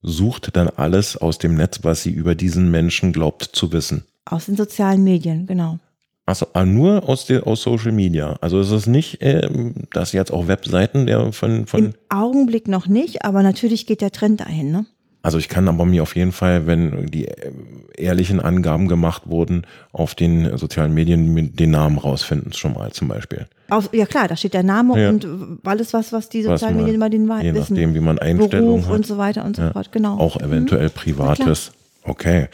sucht 0.02 0.56
dann 0.56 0.68
alles 0.68 1.16
aus 1.16 1.38
dem 1.38 1.56
Netz, 1.56 1.80
was 1.82 2.02
sie 2.02 2.10
über 2.10 2.34
diesen 2.34 2.70
Menschen 2.70 3.12
glaubt 3.12 3.42
zu 3.42 3.72
wissen. 3.72 4.04
Aus 4.24 4.46
den 4.46 4.56
sozialen 4.56 5.02
Medien, 5.04 5.46
genau. 5.46 5.78
Also 6.26 6.46
nur 6.64 7.08
aus, 7.08 7.26
der, 7.26 7.46
aus 7.46 7.62
Social 7.62 7.90
Media. 7.90 8.36
Also 8.40 8.60
ist 8.60 8.70
es 8.70 8.86
nicht, 8.86 9.20
äh, 9.20 9.48
dass 9.92 10.12
jetzt 10.12 10.32
auch 10.32 10.46
Webseiten 10.46 11.06
der 11.06 11.32
von, 11.32 11.66
von. 11.66 11.86
Im 11.86 11.94
Augenblick 12.08 12.68
noch 12.68 12.86
nicht, 12.86 13.24
aber 13.24 13.42
natürlich 13.42 13.86
geht 13.86 14.00
der 14.00 14.12
Trend 14.12 14.40
dahin, 14.40 14.70
ne? 14.70 14.86
Also 15.22 15.38
ich 15.38 15.48
kann 15.48 15.68
aber 15.68 15.84
mir 15.84 16.02
auf 16.02 16.16
jeden 16.16 16.32
Fall, 16.32 16.66
wenn 16.66 17.06
die 17.06 17.28
äh, 17.28 17.52
ehrlichen 17.96 18.40
Angaben 18.40 18.88
gemacht 18.88 19.24
wurden, 19.26 19.66
auf 19.92 20.14
den 20.14 20.56
sozialen 20.56 20.94
Medien 20.94 21.54
den 21.54 21.70
Namen 21.70 21.98
rausfinden, 21.98 22.52
schon 22.52 22.72
mal 22.74 22.90
zum 22.92 23.08
Beispiel. 23.08 23.46
Auf, 23.68 23.90
ja 23.92 24.06
klar, 24.06 24.28
da 24.28 24.36
steht 24.36 24.54
der 24.54 24.62
Name 24.62 25.00
ja. 25.00 25.10
und 25.10 25.26
alles 25.64 25.92
was, 25.92 26.12
was 26.12 26.28
die 26.28 26.42
sozialen 26.42 26.76
Medien 26.76 26.96
über 26.96 27.10
den 27.10 27.24
je 27.24 27.28
wissen. 27.28 27.76
Je 27.76 27.82
nachdem, 27.82 27.94
wie 27.94 28.00
man 28.00 28.18
Einstellungen 28.18 28.80
Beruf 28.80 28.86
hat. 28.86 28.94
und 28.94 29.06
so 29.06 29.18
weiter 29.18 29.44
und 29.44 29.56
so 29.56 29.62
ja. 29.62 29.72
fort, 29.72 29.92
genau. 29.92 30.18
Auch 30.18 30.40
eventuell 30.40 30.88
mhm. 30.88 30.92
Privates. 30.92 31.72
Okay 32.02 32.48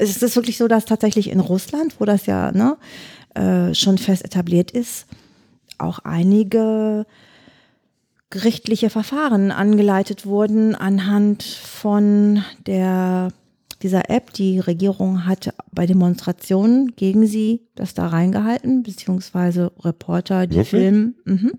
es 0.00 0.22
ist 0.22 0.36
wirklich 0.36 0.56
so, 0.56 0.66
dass 0.66 0.86
tatsächlich 0.86 1.30
in 1.30 1.40
Russland, 1.40 1.96
wo 1.98 2.04
das 2.04 2.26
ja 2.26 2.52
ne, 2.52 2.76
äh, 3.34 3.74
schon 3.74 3.98
fest 3.98 4.24
etabliert 4.24 4.70
ist, 4.70 5.06
auch 5.78 6.00
einige 6.00 7.06
gerichtliche 8.30 8.90
Verfahren 8.90 9.50
angeleitet 9.50 10.24
wurden 10.24 10.74
anhand 10.74 11.42
von 11.42 12.44
der 12.66 13.28
dieser 13.82 14.10
App. 14.10 14.32
Die 14.32 14.58
Regierung 14.60 15.26
hat 15.26 15.52
bei 15.72 15.86
Demonstrationen 15.86 16.94
gegen 16.96 17.26
sie 17.26 17.62
das 17.74 17.94
da 17.94 18.06
reingehalten, 18.06 18.82
beziehungsweise 18.82 19.72
Reporter, 19.80 20.46
die 20.46 20.58
okay. 20.58 20.64
filmen, 20.64 21.14
mhm, 21.24 21.52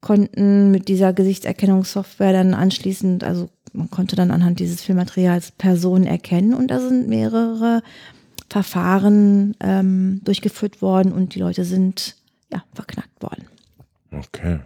konnten 0.00 0.70
mit 0.70 0.88
dieser 0.88 1.12
Gesichtserkennungssoftware 1.12 2.32
dann 2.32 2.54
anschließend, 2.54 3.24
also 3.24 3.48
man 3.72 3.90
konnte 3.90 4.16
dann 4.16 4.30
anhand 4.30 4.58
dieses 4.58 4.82
Filmmaterials 4.82 5.52
Personen 5.52 6.06
erkennen 6.06 6.54
und 6.54 6.70
da 6.70 6.80
sind 6.80 7.08
mehrere 7.08 7.82
Verfahren 8.48 9.54
ähm, 9.60 10.20
durchgeführt 10.24 10.80
worden 10.80 11.12
und 11.12 11.34
die 11.34 11.40
Leute 11.40 11.64
sind 11.64 12.16
ja 12.52 12.64
verknackt 12.74 13.22
worden. 13.22 13.44
Okay. 14.12 14.60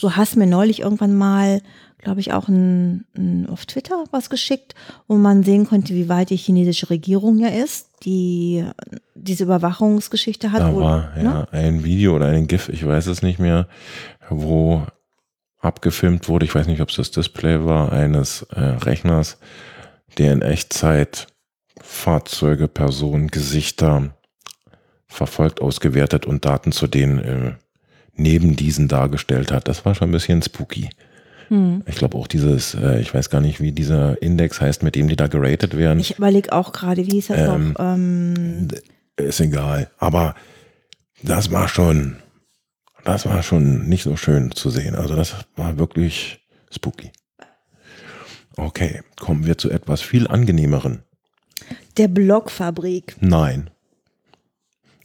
Du 0.00 0.12
hast 0.12 0.36
mir 0.36 0.46
neulich 0.46 0.80
irgendwann 0.80 1.14
mal, 1.14 1.62
glaube 1.98 2.20
ich, 2.20 2.32
auch 2.32 2.48
ein, 2.48 3.04
ein 3.16 3.48
auf 3.48 3.66
Twitter 3.66 4.04
was 4.10 4.30
geschickt, 4.30 4.74
wo 5.06 5.14
man 5.14 5.42
sehen 5.42 5.66
konnte, 5.66 5.94
wie 5.94 6.08
weit 6.08 6.30
die 6.30 6.36
chinesische 6.36 6.90
Regierung 6.90 7.38
ja 7.38 7.48
ist, 7.48 7.88
die 8.04 8.64
diese 9.14 9.44
Überwachungsgeschichte 9.44 10.52
hat. 10.52 10.60
Da 10.60 10.74
war 10.74 11.16
ja 11.16 11.22
ne? 11.22 11.48
ein 11.52 11.84
Video 11.84 12.16
oder 12.16 12.26
ein 12.26 12.48
GIF, 12.48 12.68
ich 12.68 12.86
weiß 12.86 13.06
es 13.06 13.22
nicht 13.22 13.38
mehr, 13.38 13.68
wo 14.28 14.84
abgefilmt 15.60 16.28
wurde. 16.28 16.44
Ich 16.44 16.54
weiß 16.54 16.66
nicht, 16.66 16.80
ob 16.80 16.90
es 16.90 16.96
das 16.96 17.10
Display 17.12 17.64
war 17.64 17.92
eines 17.92 18.42
äh, 18.50 18.60
Rechners, 18.60 19.38
der 20.18 20.32
in 20.32 20.42
Echtzeit 20.42 21.28
Fahrzeuge, 21.80 22.68
Personen, 22.68 23.28
Gesichter 23.28 24.14
verfolgt, 25.06 25.60
ausgewertet 25.60 26.26
und 26.26 26.44
Daten 26.44 26.72
zu 26.72 26.86
denen 26.86 27.18
äh, 27.18 27.52
neben 28.14 28.56
diesen 28.56 28.88
dargestellt 28.88 29.52
hat. 29.52 29.68
Das 29.68 29.84
war 29.84 29.94
schon 29.94 30.10
ein 30.10 30.12
bisschen 30.12 30.42
spooky. 30.42 30.90
Hm. 31.48 31.82
Ich 31.86 31.96
glaube 31.96 32.16
auch 32.16 32.26
dieses, 32.26 32.74
äh, 32.74 33.00
ich 33.00 33.12
weiß 33.12 33.30
gar 33.30 33.40
nicht, 33.40 33.60
wie 33.60 33.72
dieser 33.72 34.20
Index 34.22 34.60
heißt, 34.60 34.82
mit 34.82 34.94
dem 34.94 35.08
die 35.08 35.16
da 35.16 35.26
geratet 35.26 35.76
werden. 35.76 36.00
Ich 36.00 36.18
überlege 36.18 36.52
auch 36.52 36.72
gerade, 36.72 37.06
wie 37.06 37.18
ist 37.18 37.30
das 37.30 37.40
ähm, 37.40 37.72
noch? 37.72 37.80
Ähm 37.80 38.68
ist 39.16 39.40
egal. 39.40 39.90
Aber 39.98 40.34
das 41.22 41.50
war 41.52 41.68
schon 41.68 42.16
das 43.04 43.26
war 43.26 43.42
schon 43.42 43.88
nicht 43.88 44.04
so 44.04 44.16
schön 44.16 44.52
zu 44.52 44.70
sehen. 44.70 44.94
Also 44.94 45.16
das 45.16 45.34
war 45.56 45.78
wirklich 45.78 46.40
spooky. 46.70 47.10
Okay, 48.56 49.02
kommen 49.18 49.46
wir 49.46 49.58
zu 49.58 49.70
etwas 49.70 50.02
viel 50.02 50.28
angenehmeren. 50.28 51.02
Der 51.96 52.08
Blockfabrik. 52.08 53.16
Nein, 53.20 53.70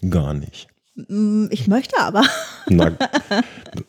gar 0.10 0.34
nicht. 0.34 0.68
Mm, 1.08 1.46
ich 1.52 1.68
möchte 1.68 1.98
aber. 2.00 2.24
Na, 2.68 2.92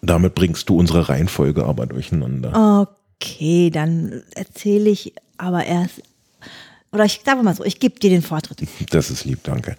damit 0.03 0.35
bringst 0.35 0.69
du 0.69 0.79
unsere 0.79 1.09
Reihenfolge 1.09 1.65
aber 1.65 1.87
durcheinander. 1.87 2.87
Okay, 3.21 3.71
dann 3.71 4.23
erzähle 4.35 4.91
ich 4.91 5.15
aber 5.39 5.65
erst. 5.65 6.03
Oder 6.93 7.05
ich 7.05 7.21
sage 7.25 7.43
mal 7.43 7.55
so, 7.55 7.65
ich 7.65 7.81
gebe 7.81 7.99
dir 7.99 8.11
den 8.11 8.23
Vortritt. 8.23 8.69
Das 8.91 9.11
ist 9.11 9.25
lieb, 9.25 9.41
danke. 9.43 9.77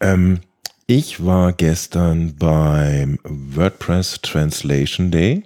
Ähm, 0.00 0.40
ich 0.86 1.24
war 1.24 1.52
gestern 1.52 2.36
beim 2.36 3.18
WordPress 3.24 4.20
Translation 4.22 5.10
Day. 5.10 5.44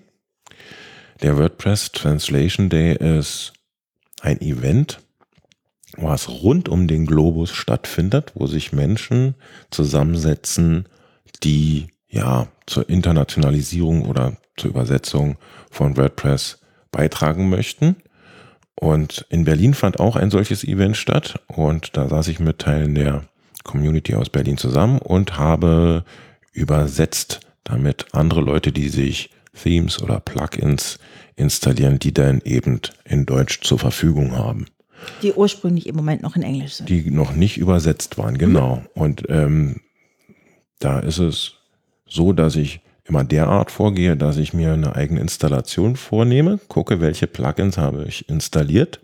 Der 1.23 1.37
WordPress 1.37 1.93
Translation 1.93 2.69
Day 2.69 2.97
ist 2.97 3.53
ein 4.21 4.41
Event, 4.41 5.01
was 5.97 6.29
rund 6.29 6.69
um 6.69 6.89
den 6.89 7.07
Globus 7.07 7.51
stattfindet, 7.51 8.33
wo 8.35 8.47
sich 8.47 8.73
Menschen 8.73 9.35
zusammensetzen, 9.71 10.89
die 11.45 11.89
ja 12.09 12.49
zur 12.67 12.89
Internationalisierung 12.89 14.07
oder 14.07 14.37
zur 14.57 14.71
Übersetzung 14.71 15.37
von 15.71 15.97
WordPress 15.97 16.61
beitragen 16.91 17.49
möchten. 17.49 17.97
Und 18.75 19.27
in 19.29 19.45
Berlin 19.45 19.75
fand 19.75 20.01
auch 20.01 20.17
ein 20.17 20.31
solches 20.31 20.65
Event 20.65 20.97
statt 20.97 21.41
und 21.49 21.97
da 21.97 22.09
saß 22.09 22.29
ich 22.29 22.39
mit 22.39 22.61
Teilen 22.61 22.95
der 22.95 23.25
Community 23.65 24.15
aus 24.15 24.31
Berlin 24.31 24.57
zusammen 24.57 24.99
und 24.99 25.37
habe 25.37 26.05
übersetzt, 26.53 27.41
damit 27.65 28.07
andere 28.13 28.41
Leute, 28.41 28.73
die 28.73 28.89
sich 28.89 29.31
Themes 29.61 30.01
oder 30.01 30.21
Plugins 30.21 30.99
installieren, 31.37 31.99
die 31.99 32.15
dann 32.15 32.41
eben 32.45 32.81
in 33.05 33.27
Deutsch 33.27 33.61
zur 33.63 33.79
Verfügung 33.79 34.37
haben. 34.37 34.67
Die 35.23 35.33
ursprünglich 35.33 35.87
im 35.87 35.97
Moment 35.97 36.23
noch 36.23 36.37
in 36.37 36.43
Englisch 36.43 36.75
sind. 36.75 36.89
Die 36.89 37.11
noch 37.11 37.33
nicht 37.33 37.59
übersetzt 37.59 38.19
waren, 38.19 38.39
genau. 38.39 38.77
Mhm. 38.77 38.87
Und 38.95 39.25
ähm, 39.29 39.81
da 40.79 41.01
ist 41.01 41.19
es 41.19 41.55
so, 42.07 42.33
dass 42.33 42.57
ich 42.57 42.81
immer 43.05 43.25
derart 43.25 43.71
vorgehe, 43.71 44.17
dass 44.17 44.37
ich 44.37 44.53
mir 44.53 44.73
eine 44.73 44.95
eigene 44.95 45.21
Installation 45.21 45.97
vornehme, 45.97 46.59
gucke, 46.69 47.01
welche 47.01 47.27
Plugins 47.27 47.79
habe 47.79 48.05
ich 48.05 48.29
installiert, 48.29 49.01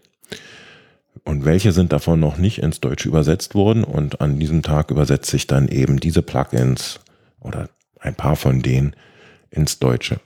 und 1.24 1.44
welche 1.44 1.72
sind 1.72 1.92
davon 1.92 2.20
noch 2.20 2.36
nicht 2.36 2.58
ins 2.58 2.80
Deutsche 2.80 3.08
übersetzt 3.08 3.54
worden. 3.54 3.84
Und 3.84 4.20
an 4.20 4.38
diesem 4.38 4.62
Tag 4.62 4.90
übersetze 4.90 5.36
ich 5.36 5.46
dann 5.46 5.68
eben 5.68 6.00
diese 6.00 6.22
Plugins 6.22 7.00
oder 7.40 7.70
ein 8.00 8.14
paar 8.14 8.36
von 8.36 8.62
denen 8.62 8.94
ins 9.50 9.78
Deutsche. 9.78 10.20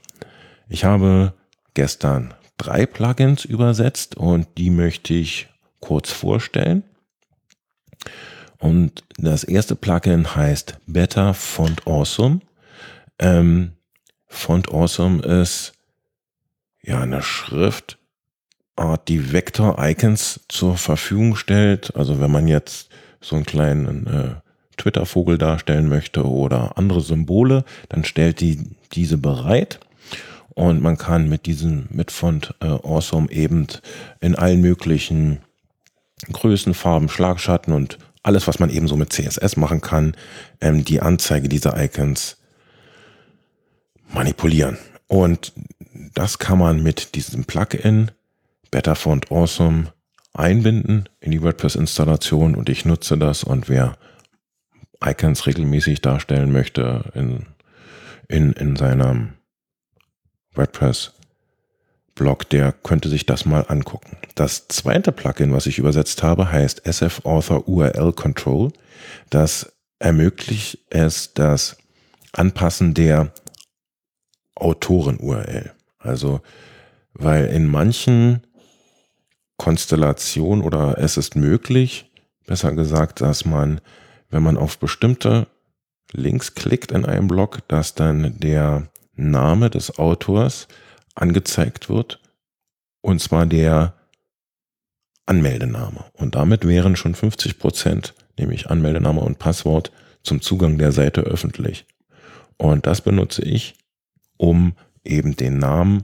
Ich 0.67 0.83
habe 0.83 1.33
gestern 1.73 2.33
drei 2.57 2.85
Plugins 2.85 3.45
übersetzt 3.45 4.17
und 4.17 4.47
die 4.57 4.69
möchte 4.69 5.13
ich 5.13 5.47
kurz 5.79 6.11
vorstellen. 6.11 6.83
Und 8.59 9.03
das 9.17 9.43
erste 9.43 9.75
Plugin 9.75 10.35
heißt 10.35 10.77
Better 10.85 11.33
Font 11.33 11.87
Awesome. 11.87 12.41
Ähm, 13.17 13.71
Font 14.27 14.69
Awesome 14.69 15.23
ist 15.23 15.73
ja 16.83 16.99
eine 16.99 17.21
Schriftart, 17.21 17.97
die 19.07 19.31
Vektor-Icons 19.33 20.41
zur 20.49 20.77
Verfügung 20.77 21.35
stellt. 21.35 21.95
Also 21.95 22.19
wenn 22.19 22.31
man 22.31 22.47
jetzt 22.47 22.89
so 23.21 23.35
einen 23.35 23.45
kleinen 23.45 24.07
äh, 24.07 24.35
Twitter-Vogel 24.77 25.37
darstellen 25.37 25.87
möchte 25.87 26.25
oder 26.25 26.77
andere 26.77 27.01
Symbole, 27.01 27.63
dann 27.87 28.03
stellt 28.03 28.41
die 28.41 28.75
diese 28.91 29.17
bereit. 29.17 29.79
Und 30.49 30.81
man 30.81 30.97
kann 30.97 31.29
mit 31.29 31.45
diesem, 31.45 31.87
mit 31.89 32.11
Font 32.11 32.53
äh, 32.59 32.67
Awesome 32.67 33.31
eben 33.31 33.67
in 34.19 34.35
allen 34.35 34.59
möglichen 34.59 35.39
Größen, 36.31 36.73
Farben, 36.73 37.07
Schlagschatten 37.07 37.73
und 37.73 37.97
alles, 38.29 38.47
was 38.47 38.59
man 38.59 38.69
eben 38.69 38.87
so 38.87 38.95
mit 38.95 39.11
CSS 39.11 39.57
machen 39.57 39.81
kann, 39.81 40.15
ähm, 40.61 40.85
die 40.85 41.01
Anzeige 41.01 41.49
dieser 41.49 41.83
Icons 41.83 42.37
manipulieren. 44.13 44.77
Und 45.07 45.51
das 46.13 46.37
kann 46.37 46.59
man 46.59 46.83
mit 46.83 47.15
diesem 47.15 47.45
Plugin 47.45 48.11
Better 48.69 48.93
Font 48.95 49.31
Awesome 49.31 49.93
einbinden 50.31 51.09
in 51.19 51.31
die 51.31 51.41
WordPress-Installation 51.41 52.53
und 52.53 52.69
ich 52.69 52.85
nutze 52.85 53.17
das 53.17 53.43
und 53.43 53.67
wer 53.67 53.97
Icons 55.03 55.47
regelmäßig 55.47 56.01
darstellen 56.01 56.51
möchte 56.51 57.11
in, 57.15 57.47
in, 58.27 58.53
in 58.53 58.75
seinem 58.75 59.33
WordPress 60.53 61.13
Blog, 62.19 62.49
der 62.49 62.73
könnte 62.73 63.07
sich 63.07 63.25
das 63.25 63.45
mal 63.45 63.65
angucken. 63.69 64.17
Das 64.35 64.67
zweite 64.67 65.13
Plugin, 65.13 65.53
was 65.53 65.65
ich 65.65 65.79
übersetzt 65.79 66.21
habe, 66.21 66.51
heißt 66.51 66.85
SF 66.85 67.25
Author 67.25 67.67
URL 67.67 68.11
Control. 68.11 68.71
Das 69.29 69.71
ermöglicht 69.99 70.79
es 70.89 71.33
das 71.33 71.77
Anpassen 72.33 72.93
der 72.93 73.31
Autoren-URL. 74.55 75.71
Also, 75.97 76.41
weil 77.13 77.45
in 77.45 77.67
manchen 77.67 78.45
Konstellationen 79.57 80.63
oder 80.63 80.97
es 80.97 81.15
ist 81.15 81.37
möglich, 81.37 82.11
besser 82.45 82.73
gesagt, 82.73 83.21
dass 83.21 83.45
man, 83.45 83.79
wenn 84.29 84.43
man 84.43 84.57
auf 84.57 84.77
bestimmte 84.77 85.47
Links 86.11 86.53
klickt 86.53 86.91
in 86.91 87.05
einem 87.05 87.29
Blog, 87.29 87.65
dass 87.69 87.95
dann 87.95 88.37
der 88.39 88.89
Name 89.15 89.69
des 89.69 89.97
Autors 89.97 90.67
angezeigt 91.21 91.89
wird, 91.89 92.19
und 93.01 93.21
zwar 93.21 93.45
der 93.45 93.93
Anmeldename. 95.25 96.05
Und 96.13 96.35
damit 96.35 96.67
wären 96.67 96.95
schon 96.95 97.15
50 97.15 97.59
Prozent, 97.59 98.13
nämlich 98.37 98.69
Anmeldename 98.69 99.21
und 99.21 99.39
Passwort, 99.39 99.91
zum 100.23 100.41
Zugang 100.41 100.77
der 100.77 100.91
Seite 100.91 101.21
öffentlich. 101.21 101.85
Und 102.57 102.87
das 102.87 103.01
benutze 103.01 103.43
ich, 103.43 103.75
um 104.37 104.73
eben 105.03 105.35
den 105.35 105.59
Namen, 105.59 106.03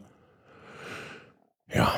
ja, 1.73 1.93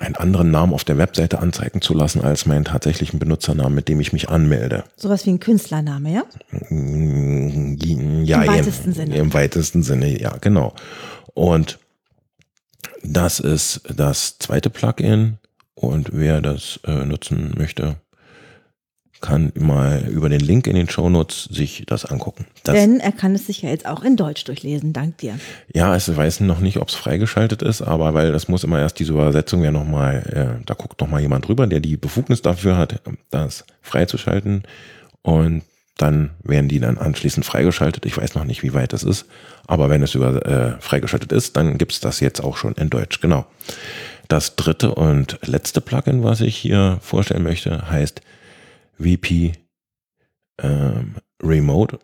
einen 0.00 0.16
anderen 0.16 0.50
Namen 0.50 0.74
auf 0.74 0.84
der 0.84 0.98
Webseite 0.98 1.38
anzeigen 1.38 1.80
zu 1.80 1.94
lassen 1.94 2.20
als 2.22 2.46
meinen 2.46 2.64
tatsächlichen 2.64 3.18
Benutzernamen, 3.18 3.74
mit 3.74 3.88
dem 3.88 4.00
ich 4.00 4.12
mich 4.12 4.28
anmelde. 4.28 4.84
Sowas 4.96 5.24
wie 5.24 5.30
ein 5.30 5.40
Künstlername, 5.40 6.12
ja? 6.12 6.24
Mm, 6.68 8.24
ja, 8.24 8.42
Im 8.42 8.48
weitesten 8.48 8.88
im, 8.88 8.94
Sinne. 8.94 9.16
Im 9.16 9.32
weitesten 9.32 9.82
Sinne, 9.82 10.20
ja, 10.20 10.36
genau. 10.40 10.74
Und 11.32 11.78
das 13.04 13.40
ist 13.40 13.82
das 13.94 14.38
zweite 14.38 14.70
Plugin 14.70 15.38
und 15.74 16.10
wer 16.12 16.40
das 16.40 16.80
äh, 16.86 17.04
nutzen 17.04 17.54
möchte, 17.56 17.96
kann 19.20 19.52
mal 19.54 20.06
über 20.06 20.28
den 20.28 20.40
Link 20.40 20.66
in 20.66 20.76
den 20.76 20.88
Shownotes 20.88 21.44
sich 21.44 21.84
das 21.86 22.04
angucken. 22.04 22.44
Das, 22.62 22.74
Denn 22.74 23.00
er 23.00 23.12
kann 23.12 23.34
es 23.34 23.46
sich 23.46 23.62
ja 23.62 23.70
jetzt 23.70 23.86
auch 23.86 24.02
in 24.02 24.16
Deutsch 24.16 24.44
durchlesen, 24.44 24.92
dank 24.92 25.16
dir. 25.18 25.38
ja, 25.72 25.96
es 25.96 26.14
weiß 26.14 26.40
noch 26.40 26.60
nicht, 26.60 26.76
ob 26.76 26.88
es 26.88 26.94
freigeschaltet 26.94 27.62
ist, 27.62 27.80
aber 27.80 28.12
weil 28.12 28.32
das 28.32 28.48
muss 28.48 28.64
immer 28.64 28.80
erst 28.80 28.98
diese 28.98 29.12
Übersetzung 29.12 29.64
ja 29.64 29.72
nochmal, 29.72 30.58
äh, 30.60 30.64
da 30.66 30.74
guckt 30.74 31.00
nochmal 31.00 31.22
jemand 31.22 31.48
drüber, 31.48 31.66
der 31.66 31.80
die 31.80 31.96
Befugnis 31.96 32.42
dafür 32.42 32.76
hat, 32.76 33.00
das 33.30 33.64
freizuschalten. 33.80 34.64
Und 35.22 35.62
dann 35.96 36.30
werden 36.42 36.68
die 36.68 36.80
dann 36.80 36.98
anschließend 36.98 37.46
freigeschaltet. 37.46 38.04
Ich 38.04 38.16
weiß 38.16 38.34
noch 38.34 38.44
nicht, 38.44 38.62
wie 38.62 38.74
weit 38.74 38.92
das 38.92 39.04
ist, 39.04 39.26
aber 39.66 39.88
wenn 39.90 40.02
es 40.02 40.14
über 40.14 40.44
äh, 40.44 40.80
freigeschaltet 40.80 41.32
ist, 41.32 41.56
dann 41.56 41.78
gibt's 41.78 42.00
das 42.00 42.20
jetzt 42.20 42.42
auch 42.42 42.56
schon 42.56 42.74
in 42.74 42.90
Deutsch. 42.90 43.20
Genau. 43.20 43.46
Das 44.28 44.56
dritte 44.56 44.94
und 44.94 45.38
letzte 45.46 45.80
Plugin, 45.80 46.24
was 46.24 46.40
ich 46.40 46.56
hier 46.56 46.98
vorstellen 47.00 47.42
möchte, 47.42 47.90
heißt 47.90 48.22
VP 48.98 49.52
ähm, 50.58 51.16
Remote. 51.42 51.98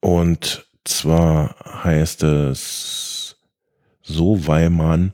Und 0.00 0.66
zwar 0.84 1.56
heißt 1.84 2.22
es 2.24 3.36
so, 4.02 4.46
weil 4.46 4.70
man 4.70 5.12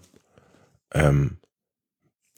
ähm, 0.93 1.39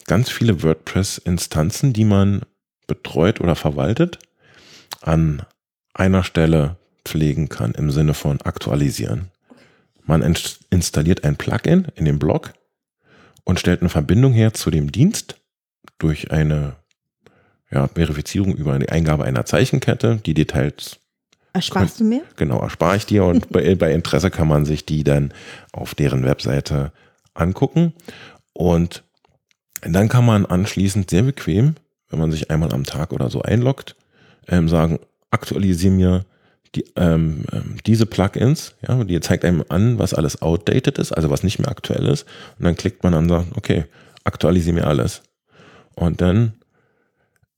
ganz 0.06 0.28
viele 0.30 0.62
WordPress-Instanzen, 0.62 1.92
die 1.92 2.04
man 2.04 2.42
betreut 2.86 3.40
oder 3.40 3.54
verwaltet, 3.54 4.18
an 5.02 5.42
einer 5.94 6.24
Stelle 6.24 6.76
pflegen 7.04 7.48
kann 7.48 7.72
im 7.72 7.90
Sinne 7.90 8.14
von 8.14 8.40
aktualisieren. 8.42 9.30
Man 10.04 10.22
ins- 10.22 10.60
installiert 10.70 11.24
ein 11.24 11.36
Plugin 11.36 11.86
in 11.94 12.04
den 12.04 12.18
Blog 12.18 12.52
und 13.44 13.58
stellt 13.60 13.80
eine 13.80 13.88
Verbindung 13.88 14.32
her 14.32 14.52
zu 14.52 14.70
dem 14.70 14.92
Dienst 14.92 15.36
durch 15.98 16.30
eine 16.30 16.76
ja, 17.70 17.88
Verifizierung 17.88 18.54
über 18.54 18.78
die 18.78 18.88
Eingabe 18.88 19.24
einer 19.24 19.44
Zeichenkette. 19.44 20.16
Die 20.24 20.34
Details 20.34 20.98
Ersparst 21.52 21.98
du 22.00 22.04
mir? 22.04 22.22
genau 22.36 22.60
erspare 22.60 22.96
ich 22.96 23.06
dir 23.06 23.24
und 23.24 23.48
bei, 23.50 23.74
bei 23.74 23.92
Interesse 23.92 24.30
kann 24.30 24.48
man 24.48 24.64
sich 24.64 24.86
die 24.86 25.04
dann 25.04 25.32
auf 25.72 25.94
deren 25.94 26.24
Webseite 26.24 26.92
angucken. 27.34 27.92
Und 28.52 29.02
dann 29.82 30.08
kann 30.08 30.26
man 30.26 30.46
anschließend 30.46 31.10
sehr 31.10 31.22
bequem, 31.22 31.74
wenn 32.08 32.18
man 32.18 32.30
sich 32.30 32.50
einmal 32.50 32.72
am 32.72 32.84
Tag 32.84 33.12
oder 33.12 33.30
so 33.30 33.42
einloggt, 33.42 33.96
ähm, 34.50 34.68
sagen, 34.68 34.98
aktualisiere 35.30 35.92
mir 35.92 36.24
die, 36.74 36.84
ähm, 36.96 37.44
ähm, 37.52 37.76
diese 37.86 38.06
Plugins, 38.06 38.74
ja, 38.86 39.02
die 39.02 39.18
zeigt 39.20 39.44
einem 39.44 39.64
an, 39.68 39.98
was 39.98 40.14
alles 40.14 40.40
outdated 40.42 40.98
ist, 40.98 41.12
also 41.12 41.30
was 41.30 41.42
nicht 41.42 41.58
mehr 41.58 41.70
aktuell 41.70 42.06
ist. 42.06 42.26
Und 42.58 42.64
dann 42.64 42.76
klickt 42.76 43.02
man 43.02 43.14
an 43.14 43.24
und 43.24 43.28
sagt, 43.30 43.56
okay, 43.56 43.84
aktualisiere 44.24 44.74
mir 44.74 44.86
alles. 44.86 45.22
Und 45.94 46.20
dann 46.20 46.52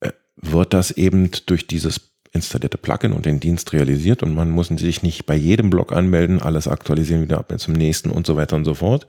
äh, 0.01 0.13
wird 0.37 0.73
das 0.73 0.93
eben 0.93 1.31
durch 1.47 1.67
dieses 1.67 2.13
installierte 2.33 2.79
Plugin 2.79 3.13
und 3.13 3.27
den 3.27 3.41
Dienst 3.41 3.73
realisiert 3.75 4.23
und 4.23 4.35
man 4.35 4.51
muss 4.51 4.69
sich 4.69 5.03
nicht 5.03 5.27
bei 5.27 5.35
jedem 5.37 5.69
Blog 5.69 5.93
anmelden, 5.93 6.41
alles 6.41 6.67
aktualisieren, 6.67 7.23
wieder 7.23 7.39
ab 7.39 7.53
zum 7.59 7.75
nächsten 7.75 8.11
und 8.11 8.27
so 8.27 8.37
weiter 8.37 8.57
und 8.57 8.65
so 8.65 8.75
fort. 8.75 9.07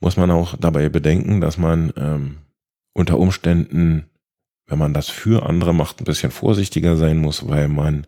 Muss 0.00 0.16
man 0.16 0.30
auch 0.30 0.56
dabei 0.58 0.88
bedenken, 0.88 1.42
dass 1.42 1.58
man 1.58 1.92
ähm, 1.96 2.38
unter 2.94 3.18
Umständen, 3.18 4.06
wenn 4.66 4.78
man 4.78 4.94
das 4.94 5.08
für 5.08 5.46
andere 5.48 5.72
macht, 5.74 6.00
ein 6.00 6.04
bisschen 6.04 6.30
vorsichtiger 6.30 6.96
sein 6.96 7.18
muss, 7.18 7.48
weil 7.48 7.68
man, 7.68 8.06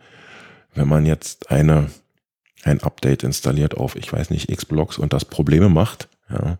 wenn 0.75 0.89
man 0.89 1.07
jetzt 1.07 1.51
eine, 1.51 1.91
ein 2.65 2.83
Update 2.83 3.23
installiert 3.23 3.77
auf, 3.77 3.97
ich 3.97 4.13
weiß 4.13 4.31
nicht, 4.31 4.51
X-Blocks 4.51 4.99
und 4.99 5.13
das 5.13 5.25
Probleme 5.25 5.69
macht, 5.69 6.09
ja, 6.31 6.59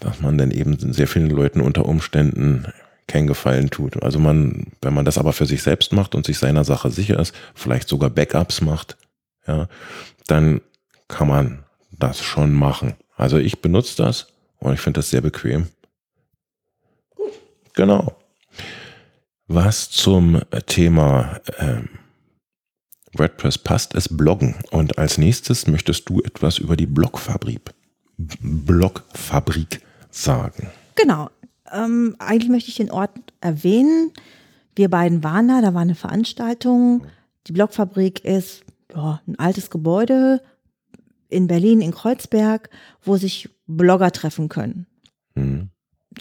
dass 0.00 0.20
man 0.20 0.36
dann 0.38 0.50
eben 0.50 0.76
sehr 0.92 1.06
vielen 1.06 1.30
Leuten 1.30 1.60
unter 1.60 1.86
Umständen 1.86 2.66
keinen 3.06 3.26
Gefallen 3.26 3.70
tut. 3.70 4.02
Also 4.02 4.18
man, 4.18 4.72
wenn 4.80 4.94
man 4.94 5.04
das 5.04 5.18
aber 5.18 5.32
für 5.32 5.46
sich 5.46 5.62
selbst 5.62 5.92
macht 5.92 6.14
und 6.14 6.26
sich 6.26 6.38
seiner 6.38 6.64
Sache 6.64 6.90
sicher 6.90 7.18
ist, 7.18 7.34
vielleicht 7.54 7.88
sogar 7.88 8.10
Backups 8.10 8.60
macht, 8.60 8.96
ja, 9.46 9.68
dann 10.26 10.60
kann 11.08 11.28
man 11.28 11.64
das 11.90 12.20
schon 12.22 12.52
machen. 12.52 12.94
Also 13.16 13.38
ich 13.38 13.60
benutze 13.60 14.02
das 14.02 14.28
und 14.58 14.72
ich 14.72 14.80
finde 14.80 14.98
das 14.98 15.10
sehr 15.10 15.20
bequem. 15.20 15.68
Genau. 17.74 18.16
Was 19.48 19.90
zum 19.90 20.40
Thema 20.66 21.40
ähm, 21.58 21.88
WordPress 23.14 23.58
passt, 23.58 23.94
ist 23.94 24.16
Bloggen. 24.16 24.56
Und 24.70 24.98
als 24.98 25.18
nächstes 25.18 25.66
möchtest 25.66 26.08
du 26.08 26.20
etwas 26.22 26.58
über 26.58 26.76
die 26.76 26.86
Blogfabrik, 26.86 27.60
Blogfabrik 28.16 29.82
sagen. 30.10 30.70
Genau. 30.94 31.28
Ähm, 31.70 32.16
eigentlich 32.18 32.50
möchte 32.50 32.70
ich 32.70 32.76
den 32.76 32.90
Ort 32.90 33.10
erwähnen. 33.40 34.12
Wir 34.74 34.88
beiden 34.88 35.22
waren 35.22 35.48
da, 35.48 35.60
da 35.60 35.74
war 35.74 35.82
eine 35.82 35.94
Veranstaltung. 35.94 37.06
Die 37.46 37.52
Blockfabrik 37.52 38.24
ist 38.24 38.64
ja, 38.94 39.20
ein 39.26 39.38
altes 39.38 39.70
Gebäude 39.70 40.42
in 41.28 41.46
Berlin, 41.46 41.80
in 41.80 41.92
Kreuzberg, 41.92 42.70
wo 43.02 43.16
sich 43.16 43.48
Blogger 43.66 44.12
treffen 44.12 44.48
können. 44.48 44.86
Hm. 45.34 45.70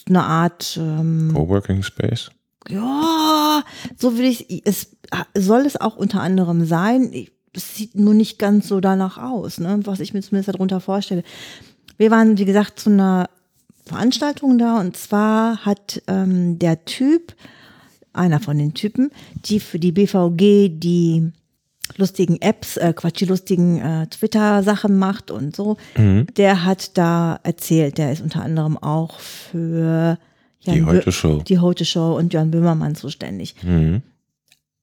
Eine 0.07 0.23
Art, 0.23 0.77
ähm, 0.81 1.31
Coworking 1.33 1.83
Space. 1.83 2.31
Ja, 2.69 3.63
so 3.97 4.17
will 4.17 4.25
ich, 4.25 4.65
es 4.65 4.95
soll 5.35 5.61
es 5.61 5.79
auch 5.79 5.95
unter 5.95 6.21
anderem 6.21 6.65
sein. 6.65 7.11
Es 7.53 7.75
sieht 7.75 7.95
nur 7.95 8.13
nicht 8.13 8.39
ganz 8.39 8.67
so 8.67 8.79
danach 8.79 9.17
aus, 9.17 9.59
ne, 9.59 9.79
was 9.83 9.99
ich 9.99 10.13
mir 10.13 10.21
zumindest 10.21 10.53
darunter 10.53 10.79
vorstelle. 10.79 11.23
Wir 11.97 12.11
waren, 12.11 12.37
wie 12.37 12.45
gesagt, 12.45 12.79
zu 12.79 12.89
einer 12.89 13.29
Veranstaltung 13.85 14.57
da 14.57 14.79
und 14.79 14.95
zwar 14.95 15.65
hat 15.65 16.01
ähm, 16.07 16.59
der 16.59 16.85
Typ, 16.85 17.35
einer 18.13 18.39
von 18.39 18.57
den 18.57 18.73
Typen, 18.73 19.11
die 19.45 19.59
für 19.59 19.79
die 19.79 19.91
BVG 19.91 20.69
die 20.69 21.31
lustigen 21.97 22.41
Apps, 22.41 22.77
äh, 22.77 22.93
Quatsch, 22.93 23.19
die 23.19 23.25
lustigen 23.25 23.79
äh, 23.79 24.07
Twitter-Sachen 24.07 24.97
macht 24.97 25.31
und 25.31 25.55
so, 25.55 25.77
mhm. 25.97 26.27
der 26.37 26.63
hat 26.63 26.97
da 26.97 27.39
erzählt, 27.43 27.97
der 27.97 28.11
ist 28.11 28.21
unter 28.21 28.43
anderem 28.43 28.77
auch 28.77 29.19
für 29.19 30.17
Jan 30.61 30.75
die 30.75 30.83
Heute 30.83 31.11
Show. 31.11 31.41
Die 31.41 31.59
Heute 31.59 31.85
Show 31.85 32.17
und 32.17 32.33
Jörn 32.33 32.51
Böhmermann 32.51 32.95
zuständig. 32.95 33.55
Mhm. 33.63 34.01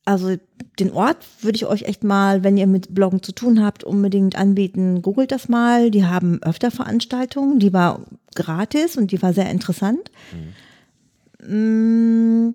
Also 0.05 0.37
den 0.81 0.91
Ort 0.91 1.19
würde 1.43 1.57
ich 1.57 1.67
euch 1.67 1.83
echt 1.83 2.03
mal, 2.03 2.43
wenn 2.43 2.57
ihr 2.57 2.67
mit 2.67 2.95
Bloggen 2.95 3.23
zu 3.23 3.33
tun 3.33 3.63
habt, 3.63 3.85
unbedingt 3.85 4.37
anbieten. 4.37 5.03
Googelt 5.03 5.31
das 5.31 5.51
mal. 5.51 5.91
Die 5.91 6.07
haben 6.07 6.43
öfter 6.43 6.71
Veranstaltungen. 6.71 7.59
Die 7.59 7.75
war 7.75 8.01
gratis 8.35 8.97
und 8.97 9.13
die 9.13 9.21
war 9.21 9.35
sehr 9.35 9.51
interessant. 9.51 10.11
Mhm. 11.43 12.55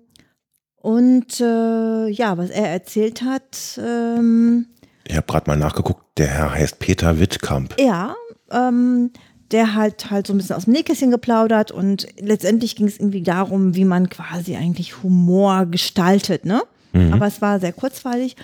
Und 0.76 1.40
äh, 1.40 2.08
ja, 2.08 2.36
was 2.36 2.50
er 2.50 2.68
erzählt 2.70 3.22
hat. 3.22 3.78
Ähm, 3.78 4.66
ich 5.06 5.16
habe 5.16 5.26
gerade 5.26 5.48
mal 5.48 5.56
nachgeguckt. 5.56 6.18
Der 6.18 6.26
Herr 6.26 6.52
heißt 6.52 6.78
Peter 6.80 7.20
Wittkamp. 7.20 7.80
Ja, 7.80 8.16
ähm, 8.50 9.10
der 9.54 9.76
hat 9.76 10.10
halt 10.10 10.26
so 10.26 10.34
ein 10.34 10.38
bisschen 10.38 10.56
aus 10.56 10.64
dem 10.64 10.72
Nähkästchen 10.72 11.12
geplaudert 11.12 11.70
und 11.70 12.08
letztendlich 12.18 12.74
ging 12.74 12.88
es 12.88 12.98
irgendwie 12.98 13.22
darum, 13.22 13.76
wie 13.76 13.84
man 13.84 14.10
quasi 14.10 14.56
eigentlich 14.56 15.04
Humor 15.04 15.66
gestaltet, 15.66 16.44
ne? 16.44 16.64
Mhm. 16.92 17.12
Aber 17.12 17.28
es 17.28 17.40
war 17.40 17.60
sehr 17.60 17.72
kurzweilig. 17.72 18.34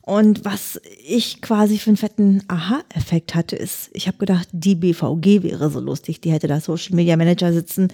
Und 0.00 0.44
was 0.44 0.80
ich 1.04 1.42
quasi 1.42 1.76
für 1.78 1.90
einen 1.90 1.96
fetten 1.96 2.44
Aha-Effekt 2.46 3.34
hatte, 3.34 3.56
ist, 3.56 3.90
ich 3.94 4.06
habe 4.06 4.18
gedacht, 4.18 4.48
die 4.52 4.76
BVG 4.76 5.42
wäre 5.42 5.70
so 5.70 5.80
lustig. 5.80 6.20
Die 6.20 6.30
hätte 6.30 6.46
da 6.46 6.60
Social 6.60 6.94
Media 6.94 7.16
Manager 7.16 7.52
sitzen, 7.52 7.88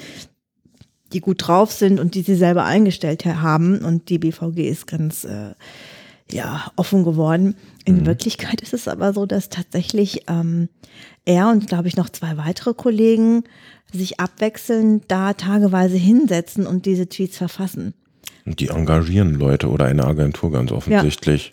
die 1.14 1.20
gut 1.20 1.46
drauf 1.48 1.72
sind 1.72 1.98
und 1.98 2.14
die 2.14 2.22
sie 2.22 2.36
selber 2.36 2.64
eingestellt 2.64 3.24
haben. 3.24 3.78
Und 3.78 4.10
die 4.10 4.18
BVG 4.18 4.68
ist 4.68 4.86
ganz 4.86 5.24
äh, 5.24 5.54
ja, 6.30 6.70
offen 6.76 7.04
geworden. 7.04 7.56
In 7.84 8.00
mhm. 8.00 8.06
Wirklichkeit 8.06 8.60
ist 8.60 8.74
es 8.74 8.88
aber 8.88 9.12
so, 9.12 9.26
dass 9.26 9.48
tatsächlich 9.48 10.22
ähm, 10.28 10.68
er 11.24 11.48
und 11.48 11.68
glaube 11.68 11.88
ich 11.88 11.96
noch 11.96 12.10
zwei 12.10 12.36
weitere 12.36 12.74
Kollegen 12.74 13.44
sich 13.92 14.18
abwechselnd 14.18 15.04
da 15.08 15.32
tageweise 15.34 15.96
hinsetzen 15.96 16.66
und 16.66 16.86
diese 16.86 17.08
Tweets 17.08 17.36
verfassen. 17.36 17.94
Und 18.44 18.60
die 18.60 18.68
engagieren 18.68 19.34
Leute 19.34 19.68
oder 19.68 19.86
eine 19.86 20.04
Agentur 20.04 20.52
ganz 20.52 20.72
offensichtlich, 20.72 21.52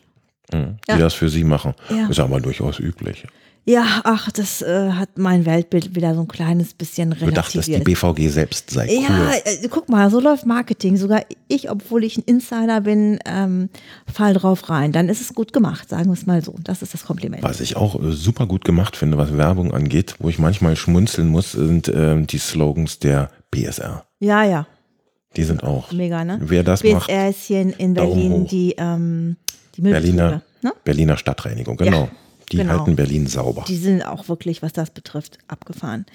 ja. 0.51 0.59
die 0.59 0.91
ja. 0.91 0.97
das 0.97 1.13
für 1.13 1.29
sie 1.29 1.43
machen. 1.43 1.73
Ja. 1.89 2.07
Ist 2.07 2.19
aber 2.19 2.39
durchaus 2.39 2.79
üblich. 2.79 3.25
Ja, 3.65 4.01
ach, 4.03 4.29
das 4.29 4.61
äh, 4.61 4.91
hat 4.91 5.17
mein 5.17 5.45
Weltbild 5.45 5.95
wieder 5.95 6.13
so 6.15 6.21
ein 6.21 6.27
kleines 6.27 6.73
bisschen 6.73 7.13
relativiert. 7.13 7.31
Du 7.31 7.41
dachtest, 7.41 7.67
die 7.69 7.79
BVG 7.79 8.27
selbst 8.29 8.69
sei 8.71 8.87
cool. 8.89 9.03
Ja, 9.03 9.31
äh, 9.35 9.67
guck 9.69 9.87
mal, 9.87 10.09
so 10.11 10.19
läuft 10.19 10.45
Marketing. 10.45 10.97
Sogar 10.97 11.23
ich, 11.47 11.71
obwohl 11.71 12.03
ich 12.03 12.17
ein 12.17 12.23
Insider 12.25 12.81
bin, 12.81 13.19
ähm, 13.25 13.69
fall 14.11 14.33
drauf 14.33 14.69
rein. 14.69 14.91
Dann 14.91 15.07
ist 15.07 15.21
es 15.21 15.33
gut 15.33 15.53
gemacht, 15.53 15.87
sagen 15.87 16.07
wir 16.07 16.13
es 16.13 16.25
mal 16.25 16.43
so. 16.43 16.55
Das 16.61 16.81
ist 16.81 16.93
das 16.93 17.05
Kompliment. 17.05 17.41
Was 17.41 17.61
ich 17.61 17.77
auch 17.77 17.95
äh, 18.01 18.11
super 18.11 18.47
gut 18.47 18.65
gemacht 18.65 18.97
finde, 18.97 19.17
was 19.17 19.37
Werbung 19.37 19.73
angeht, 19.73 20.15
wo 20.19 20.27
ich 20.27 20.39
manchmal 20.39 20.75
schmunzeln 20.75 21.29
muss, 21.29 21.53
sind 21.53 21.89
ähm, 21.93 22.27
die 22.27 22.39
Slogans 22.39 22.99
der 22.99 23.29
BSR. 23.49 24.03
Ja, 24.19 24.43
ja. 24.43 24.67
Die 25.37 25.43
sind 25.43 25.63
auch. 25.63 25.89
Mega, 25.93 26.25
ne? 26.25 26.37
Wer 26.41 26.63
das 26.63 26.81
BSR 26.81 26.95
macht. 26.95 27.07
BSR 27.07 27.29
ist 27.29 27.43
hier 27.45 27.61
in, 27.61 27.69
in 27.69 27.93
Berlin 27.93 28.45
die, 28.45 28.75
ähm, 28.77 29.37
die 29.77 29.81
Berliner, 29.83 30.41
ne? 30.61 30.73
Berliner 30.83 31.15
Stadtreinigung, 31.15 31.77
genau. 31.77 32.03
Ja. 32.03 32.11
Die 32.53 32.57
genau. 32.57 32.79
halten 32.79 32.95
Berlin 32.95 33.27
sauber. 33.27 33.65
Die 33.67 33.77
sind 33.77 34.03
auch 34.03 34.29
wirklich, 34.29 34.61
was 34.61 34.73
das 34.73 34.91
betrifft, 34.91 35.39
abgefahren. 35.47 36.05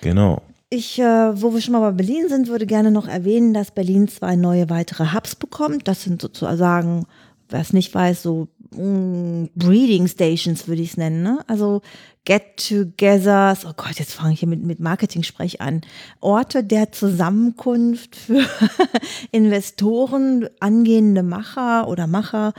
Genau. 0.00 0.42
Ich, 0.70 0.98
äh, 0.98 1.42
wo 1.42 1.52
wir 1.52 1.60
schon 1.60 1.72
mal 1.72 1.90
bei 1.90 1.96
Berlin 1.96 2.28
sind, 2.28 2.48
würde 2.48 2.66
gerne 2.66 2.90
noch 2.90 3.08
erwähnen, 3.08 3.54
dass 3.54 3.70
Berlin 3.70 4.08
zwei 4.08 4.36
neue 4.36 4.70
weitere 4.70 5.12
Hubs 5.12 5.34
bekommt. 5.34 5.88
Das 5.88 6.02
sind 6.02 6.22
sozusagen, 6.22 7.06
wer 7.48 7.60
es 7.60 7.72
nicht 7.72 7.94
weiß, 7.94 8.22
so 8.22 8.48
mh, 8.70 8.82
mm, 8.82 9.50
Breeding 9.54 10.06
Stations 10.06 10.66
würde 10.68 10.82
ich 10.82 10.90
es 10.90 10.96
nennen. 10.96 11.22
Ne? 11.22 11.40
Also 11.46 11.82
Get-togethers, 12.24 13.66
oh 13.66 13.72
Gott, 13.76 13.98
jetzt 13.98 14.14
fange 14.14 14.32
ich 14.32 14.40
hier 14.40 14.48
mit, 14.48 14.62
mit 14.64 14.80
Marketing-Sprech 14.80 15.60
an. 15.60 15.82
Orte 16.20 16.64
der 16.64 16.92
Zusammenkunft 16.92 18.16
für 18.16 18.44
Investoren, 19.30 20.48
angehende 20.60 21.22
Macher 21.22 21.88
oder 21.88 22.06
Macher 22.06 22.54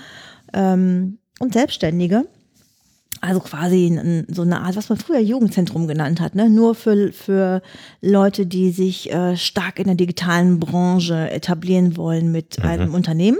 ähm, 0.53 1.17
und 1.39 1.53
Selbstständige. 1.53 2.27
Also 3.25 3.39
quasi 3.39 3.87
ein, 3.87 4.27
so 4.29 4.43
eine 4.43 4.61
Art, 4.61 4.75
was 4.75 4.89
man 4.89 4.97
früher 4.97 5.19
Jugendzentrum 5.19 5.87
genannt 5.87 6.21
hat, 6.21 6.35
ne? 6.35 6.49
nur 6.49 6.75
für, 6.75 7.11
für 7.11 7.61
Leute, 8.01 8.45
die 8.45 8.71
sich 8.71 9.11
äh, 9.11 9.35
stark 9.35 9.79
in 9.79 9.85
der 9.85 9.95
digitalen 9.95 10.59
Branche 10.59 11.29
etablieren 11.31 11.97
wollen 11.97 12.31
mit 12.31 12.59
mhm. 12.59 12.65
einem 12.65 12.93
Unternehmen. 12.93 13.39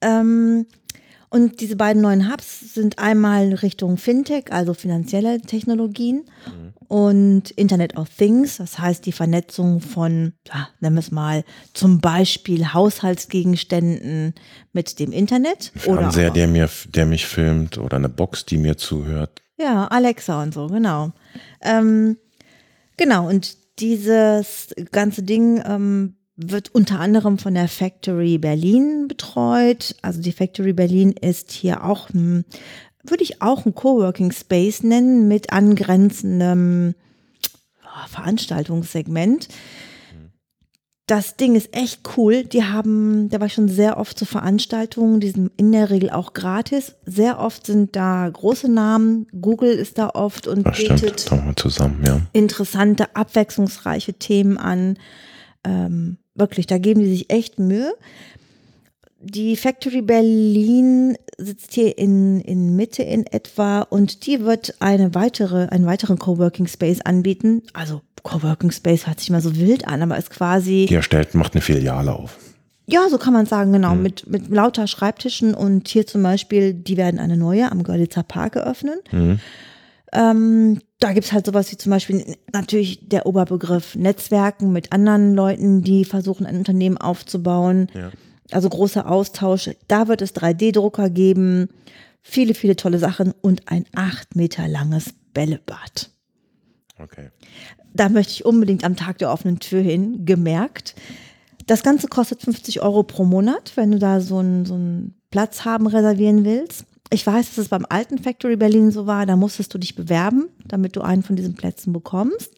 Ähm, 0.00 0.66
und 1.28 1.60
diese 1.60 1.76
beiden 1.76 2.02
neuen 2.02 2.30
Hubs 2.30 2.74
sind 2.74 2.98
einmal 2.98 3.54
Richtung 3.54 3.96
Fintech, 3.96 4.46
also 4.50 4.74
finanzielle 4.74 5.40
Technologien, 5.40 6.24
mhm. 6.46 6.69
Und 6.90 7.52
Internet 7.52 7.96
of 7.96 8.08
Things, 8.08 8.56
das 8.56 8.80
heißt 8.80 9.06
die 9.06 9.12
Vernetzung 9.12 9.80
von, 9.80 10.32
ja, 10.48 10.70
nennen 10.80 10.96
wir 10.96 11.00
es 11.00 11.12
mal, 11.12 11.44
zum 11.72 12.00
Beispiel 12.00 12.74
Haushaltsgegenständen 12.74 14.34
mit 14.72 14.98
dem 14.98 15.12
Internet. 15.12 15.70
Fernseher, 15.76 16.26
oder 16.26 16.34
der, 16.34 16.48
mir, 16.48 16.68
der 16.88 17.06
mich 17.06 17.26
filmt 17.26 17.78
oder 17.78 17.96
eine 17.96 18.08
Box, 18.08 18.44
die 18.44 18.58
mir 18.58 18.76
zuhört. 18.76 19.40
Ja, 19.56 19.86
Alexa 19.86 20.42
und 20.42 20.52
so, 20.52 20.66
genau. 20.66 21.12
Ähm, 21.60 22.16
genau, 22.96 23.28
und 23.28 23.56
dieses 23.78 24.74
ganze 24.90 25.22
Ding 25.22 25.62
ähm, 25.64 26.16
wird 26.34 26.74
unter 26.74 26.98
anderem 26.98 27.38
von 27.38 27.54
der 27.54 27.68
Factory 27.68 28.38
Berlin 28.38 29.06
betreut. 29.06 29.94
Also 30.02 30.20
die 30.20 30.32
Factory 30.32 30.72
Berlin 30.72 31.12
ist 31.12 31.52
hier 31.52 31.84
auch, 31.84 32.10
ein, 32.10 32.44
würde 33.04 33.24
ich 33.24 33.42
auch 33.42 33.66
ein 33.66 33.74
Coworking 33.74 34.32
Space 34.32 34.82
nennen 34.82 35.28
mit 35.28 35.52
angrenzendem 35.52 36.94
oh, 37.84 38.08
Veranstaltungssegment. 38.08 39.48
Das 41.06 41.36
Ding 41.36 41.56
ist 41.56 41.74
echt 41.74 42.02
cool. 42.16 42.44
Die 42.44 42.62
haben, 42.62 43.28
da 43.30 43.40
war 43.40 43.48
ich 43.48 43.54
schon 43.54 43.68
sehr 43.68 43.98
oft 43.98 44.16
zu 44.16 44.24
Veranstaltungen, 44.24 45.18
die 45.18 45.30
sind 45.30 45.50
in 45.56 45.72
der 45.72 45.90
Regel 45.90 46.10
auch 46.10 46.34
gratis. 46.34 46.94
Sehr 47.04 47.40
oft 47.40 47.66
sind 47.66 47.96
da 47.96 48.28
große 48.28 48.70
Namen. 48.70 49.26
Google 49.40 49.72
ist 49.72 49.98
da 49.98 50.10
oft 50.10 50.46
und 50.46 50.64
das 50.64 50.78
bietet 50.78 51.28
zusammen, 51.56 52.04
ja. 52.06 52.20
interessante, 52.32 53.16
abwechslungsreiche 53.16 54.14
Themen 54.14 54.56
an. 54.56 54.98
Ähm, 55.64 56.18
Wirklich, 56.40 56.66
da 56.66 56.78
geben 56.78 57.00
die 57.00 57.10
sich 57.10 57.30
echt 57.30 57.58
Mühe. 57.58 57.92
Die 59.22 59.56
Factory 59.56 60.00
Berlin 60.00 61.16
sitzt 61.36 61.74
hier 61.74 61.98
in, 61.98 62.40
in 62.40 62.74
Mitte 62.74 63.02
in 63.02 63.26
etwa 63.26 63.82
und 63.82 64.26
die 64.26 64.40
wird 64.40 64.74
eine 64.80 65.14
weitere, 65.14 65.66
einen 65.66 65.84
weiteren 65.84 66.18
Coworking 66.18 66.66
Space 66.66 67.02
anbieten. 67.02 67.62
Also 67.74 68.00
Coworking 68.22 68.70
Space 68.70 69.06
hört 69.06 69.20
sich 69.20 69.28
mal 69.30 69.42
so 69.42 69.56
wild 69.56 69.86
an, 69.86 70.02
aber 70.02 70.16
ist 70.16 70.30
quasi. 70.30 70.86
Die 70.88 70.94
erstellt, 70.94 71.34
macht 71.34 71.54
eine 71.54 71.60
Filiale 71.60 72.14
auf. 72.14 72.38
Ja, 72.86 73.08
so 73.10 73.18
kann 73.18 73.34
man 73.34 73.44
sagen, 73.44 73.72
genau. 73.72 73.94
Mhm. 73.94 74.02
Mit, 74.02 74.26
mit 74.26 74.48
lauter 74.48 74.86
Schreibtischen 74.86 75.54
und 75.54 75.86
hier 75.88 76.06
zum 76.06 76.22
Beispiel, 76.22 76.72
die 76.72 76.96
werden 76.96 77.20
eine 77.20 77.36
neue 77.36 77.70
am 77.70 77.82
Görlitzer 77.82 78.22
Park 78.22 78.56
eröffnen. 78.56 78.98
Mhm. 79.12 79.38
Ähm, 80.12 80.80
da 80.98 81.12
gibt's 81.12 81.32
halt 81.32 81.46
sowas 81.46 81.70
wie 81.70 81.76
zum 81.76 81.90
Beispiel 81.90 82.36
natürlich 82.52 83.08
der 83.08 83.26
Oberbegriff 83.26 83.94
Netzwerken 83.94 84.72
mit 84.72 84.92
anderen 84.92 85.34
Leuten, 85.34 85.82
die 85.82 86.04
versuchen, 86.04 86.46
ein 86.46 86.56
Unternehmen 86.56 86.96
aufzubauen. 86.98 87.88
Ja. 87.94 88.10
Also 88.52 88.68
großer 88.68 89.10
Austausch. 89.10 89.70
Da 89.88 90.08
wird 90.08 90.22
es 90.22 90.34
3D-Drucker 90.34 91.10
geben, 91.10 91.68
viele, 92.22 92.54
viele 92.54 92.76
tolle 92.76 92.98
Sachen 92.98 93.32
und 93.40 93.70
ein 93.70 93.84
acht 93.94 94.36
Meter 94.36 94.68
langes 94.68 95.14
Bällebad. 95.32 96.10
Okay. 96.98 97.30
Da 97.94 98.08
möchte 98.08 98.32
ich 98.32 98.44
unbedingt 98.44 98.84
am 98.84 98.96
Tag 98.96 99.18
der 99.18 99.32
offenen 99.32 99.58
Tür 99.58 99.80
hin, 99.80 100.24
gemerkt. 100.24 100.94
Das 101.66 101.82
Ganze 101.82 102.08
kostet 102.08 102.42
50 102.42 102.82
Euro 102.82 103.02
pro 103.02 103.24
Monat, 103.24 103.72
wenn 103.76 103.92
du 103.92 103.98
da 103.98 104.20
so 104.20 104.38
einen, 104.38 104.64
so 104.66 104.74
einen 104.74 105.14
Platz 105.30 105.64
haben 105.64 105.86
reservieren 105.86 106.44
willst. 106.44 106.84
Ich 107.12 107.26
weiß, 107.26 107.48
dass 107.48 107.58
es 107.58 107.68
beim 107.68 107.86
alten 107.88 108.18
Factory 108.18 108.56
Berlin 108.56 108.92
so 108.92 109.06
war, 109.06 109.26
da 109.26 109.36
musstest 109.36 109.74
du 109.74 109.78
dich 109.78 109.96
bewerben, 109.96 110.48
damit 110.66 110.94
du 110.94 111.00
einen 111.00 111.22
von 111.22 111.36
diesen 111.36 111.54
Plätzen 111.54 111.92
bekommst. 111.92 112.54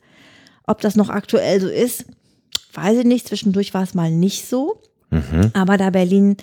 Ob 0.66 0.80
das 0.80 0.96
noch 0.96 1.08
aktuell 1.08 1.60
so 1.60 1.68
ist, 1.68 2.04
weiß 2.74 2.98
ich 2.98 3.04
nicht. 3.04 3.28
Zwischendurch 3.28 3.74
war 3.74 3.82
es 3.82 3.94
mal 3.94 4.10
nicht 4.10 4.46
so. 4.46 4.80
Mhm. 5.12 5.50
Aber 5.52 5.76
da 5.76 5.90
Berlin, 5.90 6.36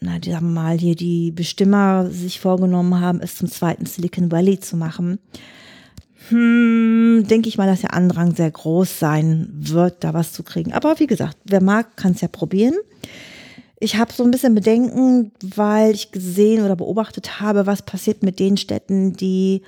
na, 0.00 0.18
die 0.18 0.30
sagen 0.30 0.52
mal 0.52 0.78
hier, 0.78 0.94
die 0.94 1.32
Bestimmer 1.32 2.10
sich 2.10 2.38
vorgenommen 2.38 3.00
haben, 3.00 3.20
es 3.20 3.36
zum 3.36 3.48
zweiten 3.50 3.86
Silicon 3.86 4.30
Valley 4.30 4.60
zu 4.60 4.76
machen, 4.76 5.18
hm, 6.28 7.24
denke 7.28 7.48
ich 7.48 7.58
mal, 7.58 7.66
dass 7.66 7.80
der 7.80 7.94
Andrang 7.94 8.34
sehr 8.36 8.50
groß 8.50 8.98
sein 8.98 9.48
wird, 9.52 10.04
da 10.04 10.14
was 10.14 10.32
zu 10.32 10.42
kriegen. 10.42 10.72
Aber 10.72 11.00
wie 11.00 11.06
gesagt, 11.06 11.38
wer 11.44 11.62
mag, 11.62 11.96
kann 11.96 12.12
es 12.12 12.20
ja 12.20 12.28
probieren. 12.28 12.74
Ich 13.80 13.96
habe 13.96 14.12
so 14.12 14.22
ein 14.22 14.30
bisschen 14.30 14.54
Bedenken, 14.54 15.32
weil 15.42 15.94
ich 15.94 16.12
gesehen 16.12 16.62
oder 16.62 16.76
beobachtet 16.76 17.40
habe, 17.40 17.66
was 17.66 17.82
passiert 17.82 18.22
mit 18.22 18.38
den 18.38 18.58
Städten, 18.58 19.14
die 19.14 19.62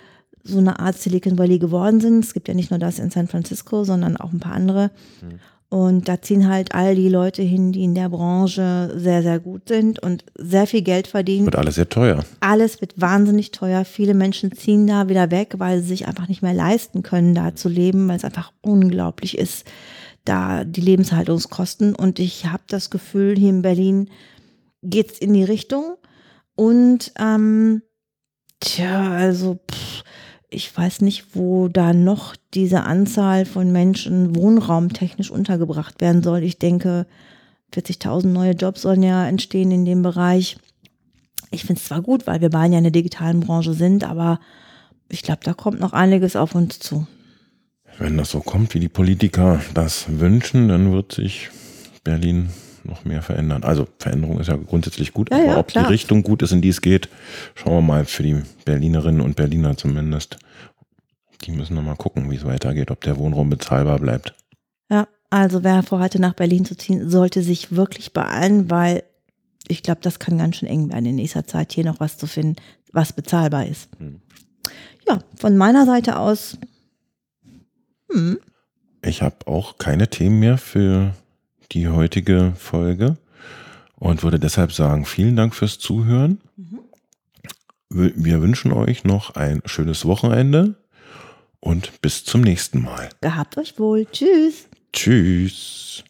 so 0.44 0.59
eine 0.59 0.79
Art 0.79 0.98
Silicon 0.98 1.38
Valley 1.38 1.59
geworden 1.59 2.01
sind. 2.01 2.25
Es 2.25 2.35
gibt 2.35 2.48
ja 2.48 2.55
nicht 2.55 2.70
nur 2.70 2.79
das 2.79 2.98
in 2.98 3.11
San 3.11 3.29
Francisco, 3.29 3.85
sondern 3.85 4.18
auch 4.18 4.33
ein 4.33 4.40
paar 4.40 4.53
andere. 4.53 4.90
Mhm. 5.22 5.40
Und 5.72 6.06
da 6.06 6.20
ziehen 6.20 6.48
halt 6.48 6.74
all 6.74 6.94
die 6.94 7.08
Leute 7.08 7.40
hin, 7.40 7.72
die 7.72 7.82
in 7.82 7.94
der 7.94 8.11
Branche 8.11 8.92
sehr, 8.94 9.22
sehr 9.22 9.40
gut 9.40 9.68
sind 9.68 10.00
und 10.00 10.22
sehr 10.37 10.66
viel 10.66 10.82
Geld 10.82 11.06
verdienen. 11.06 11.46
Wird 11.46 11.56
alles 11.56 11.76
sehr 11.76 11.88
teuer. 11.88 12.26
Alles 12.40 12.82
wird 12.82 13.00
wahnsinnig 13.00 13.52
teuer. 13.52 13.87
Viele 13.87 14.12
Menschen 14.12 14.52
ziehen 14.52 14.87
da 14.87 15.08
wieder 15.08 15.30
weg, 15.30 15.54
weil 15.56 15.80
sie 15.80 15.88
sich 15.88 16.06
einfach 16.06 16.28
nicht 16.28 16.42
mehr 16.42 16.52
leisten 16.52 17.02
können, 17.02 17.35
da 17.35 17.54
zu 17.54 17.70
leben, 17.70 18.06
weil 18.06 18.18
es 18.18 18.24
einfach 18.26 18.52
unglaublich 18.61 19.38
ist, 19.38 19.64
da 20.26 20.64
die 20.64 20.82
Lebenshaltungskosten. 20.82 21.94
Und 21.94 22.18
ich 22.18 22.44
habe 22.44 22.64
das 22.68 22.90
Gefühl, 22.90 23.35
hier 23.35 23.48
in 23.48 23.62
Berlin 23.62 24.11
geht 24.82 25.12
es 25.12 25.18
in 25.20 25.32
die 25.32 25.44
Richtung. 25.44 25.96
Und 26.54 27.12
ähm, 27.18 27.80
tja, 28.61 29.11
also 29.12 29.54
pff, 29.54 30.04
ich 30.53 30.77
weiß 30.77 31.01
nicht, 31.01 31.35
wo 31.35 31.69
da 31.69 31.93
noch 31.93 32.37
diese 32.55 32.83
Anzahl 32.83 33.47
von 33.47 33.73
Menschen 33.73 34.37
wohnraumtechnisch 34.37 35.31
untergebracht 35.31 36.01
werden 36.01 36.23
soll. 36.23 36.43
Ich 36.43 36.59
denke, 36.59 37.07
40.000 37.75 38.27
neue 38.27 38.53
Jobs 38.53 38.83
sollen 38.83 39.03
ja 39.03 39.27
entstehen 39.27 39.71
in 39.71 39.85
dem 39.85 40.03
Bereich. 40.03 40.57
Ich 41.51 41.65
finde 41.65 41.81
es 41.81 41.87
zwar 41.87 42.03
gut, 42.03 42.27
weil 42.27 42.41
wir 42.41 42.51
beide 42.51 42.73
ja 42.73 42.79
in 42.79 42.85
der 42.85 42.93
digitalen 42.93 43.41
Branche 43.41 43.75
sind, 43.75 44.05
aber 44.05 44.41
ich 45.09 45.23
glaube, 45.23 45.41
da 45.43 45.55
kommt 45.55 45.81
noch 45.81 45.93
einiges 45.93 46.37
auf 46.37 46.55
uns 46.55 46.79
zu. 46.79 47.07
Wenn 47.99 48.17
das 48.17 48.31
so 48.31 48.41
kommt, 48.41 48.75
wie 48.75 48.81
die 48.81 48.88
Politiker 48.88 49.61
das 49.75 50.07
wünschen, 50.19 50.69
dann 50.69 50.93
wird 50.93 51.12
sich 51.12 51.51
Berlin 52.05 52.49
noch 52.85 53.05
mehr 53.05 53.23
verändern. 53.23 53.62
Also 53.62 53.87
Veränderung 53.99 54.40
ist 54.40 54.49
ja 54.49 54.57
grundsätzlich 54.57 55.12
gut, 55.12 55.31
ja, 55.31 55.37
aber 55.37 55.47
ja, 55.47 55.59
ob 55.59 55.68
klar. 55.68 55.85
die 55.85 55.92
Richtung 55.92 56.23
gut 56.23 56.42
ist, 56.42 56.53
in 56.53 56.62
die 56.62 56.68
es 56.68 56.81
geht, 56.81 57.09
schauen 57.55 57.75
wir 57.75 57.83
mal 57.83 58.05
für 58.05 58.23
die 58.23 58.42
Berlinerinnen 58.64 59.21
und 59.21 59.37
Berliner 59.37 59.77
zumindest. 59.77 60.38
Die 61.45 61.53
müssen 61.53 61.75
noch 61.75 61.83
mal 61.83 61.97
gucken, 61.97 62.31
wie 62.31 62.37
es 62.37 62.45
weitergeht, 62.45 62.90
ob 62.90 63.01
der 63.01 63.16
Wohnraum 63.16 63.51
bezahlbar 63.51 63.99
bleibt. 63.99 64.35
Ja, 64.90 65.09
also 65.31 65.64
wer 65.64 65.83
vorhatte, 65.83 66.21
nach 66.21 66.35
Berlin 66.35 66.64
zu 66.64 66.77
ziehen, 66.77 67.09
sollte 67.09 67.42
sich 67.42 67.75
wirklich 67.75 68.12
beeilen, 68.12 68.71
weil 68.71 69.03
ich 69.68 69.83
glaube, 69.83 70.01
das 70.03 70.18
kann 70.18 70.38
ganz 70.38 70.57
schön 70.57 70.68
eng 70.68 70.90
werden 70.90 71.07
in 71.07 71.16
nächster 71.16 71.47
Zeit, 71.47 71.73
hier 71.73 71.85
noch 71.85 72.01
was 72.01 72.18
zu 72.18 72.27
finden, 72.27 72.57
was 72.92 73.12
bezahlbar 73.12 73.66
ist. 73.66 73.88
Hm. 73.99 74.21
Ja, 75.09 75.18
von 75.37 75.57
meiner 75.57 75.87
Seite 75.87 76.18
aus. 76.18 76.59
Hm. 78.11 78.38
Ich 79.05 79.23
habe 79.23 79.47
auch 79.47 79.79
keine 79.79 80.09
Themen 80.09 80.38
mehr 80.38 80.59
für 80.59 81.14
die 81.72 81.88
heutige 81.88 82.52
Folge 82.56 83.16
und 83.96 84.22
würde 84.22 84.38
deshalb 84.38 84.72
sagen, 84.72 85.04
vielen 85.04 85.37
Dank 85.37 85.54
fürs 85.54 85.78
Zuhören. 85.78 86.40
Mhm. 86.56 86.80
Wir 87.88 88.40
wünschen 88.40 88.72
euch 88.72 89.04
noch 89.04 89.35
ein 89.35 89.62
schönes 89.66 90.06
Wochenende 90.06 90.76
und 91.61 92.00
bis 92.00 92.24
zum 92.24 92.40
nächsten 92.40 92.82
Mal. 92.82 93.11
Gehabt 93.20 93.58
euch 93.58 93.78
wohl. 93.78 94.06
Tschüss. 94.11 94.68
Tschüss. 94.92 96.04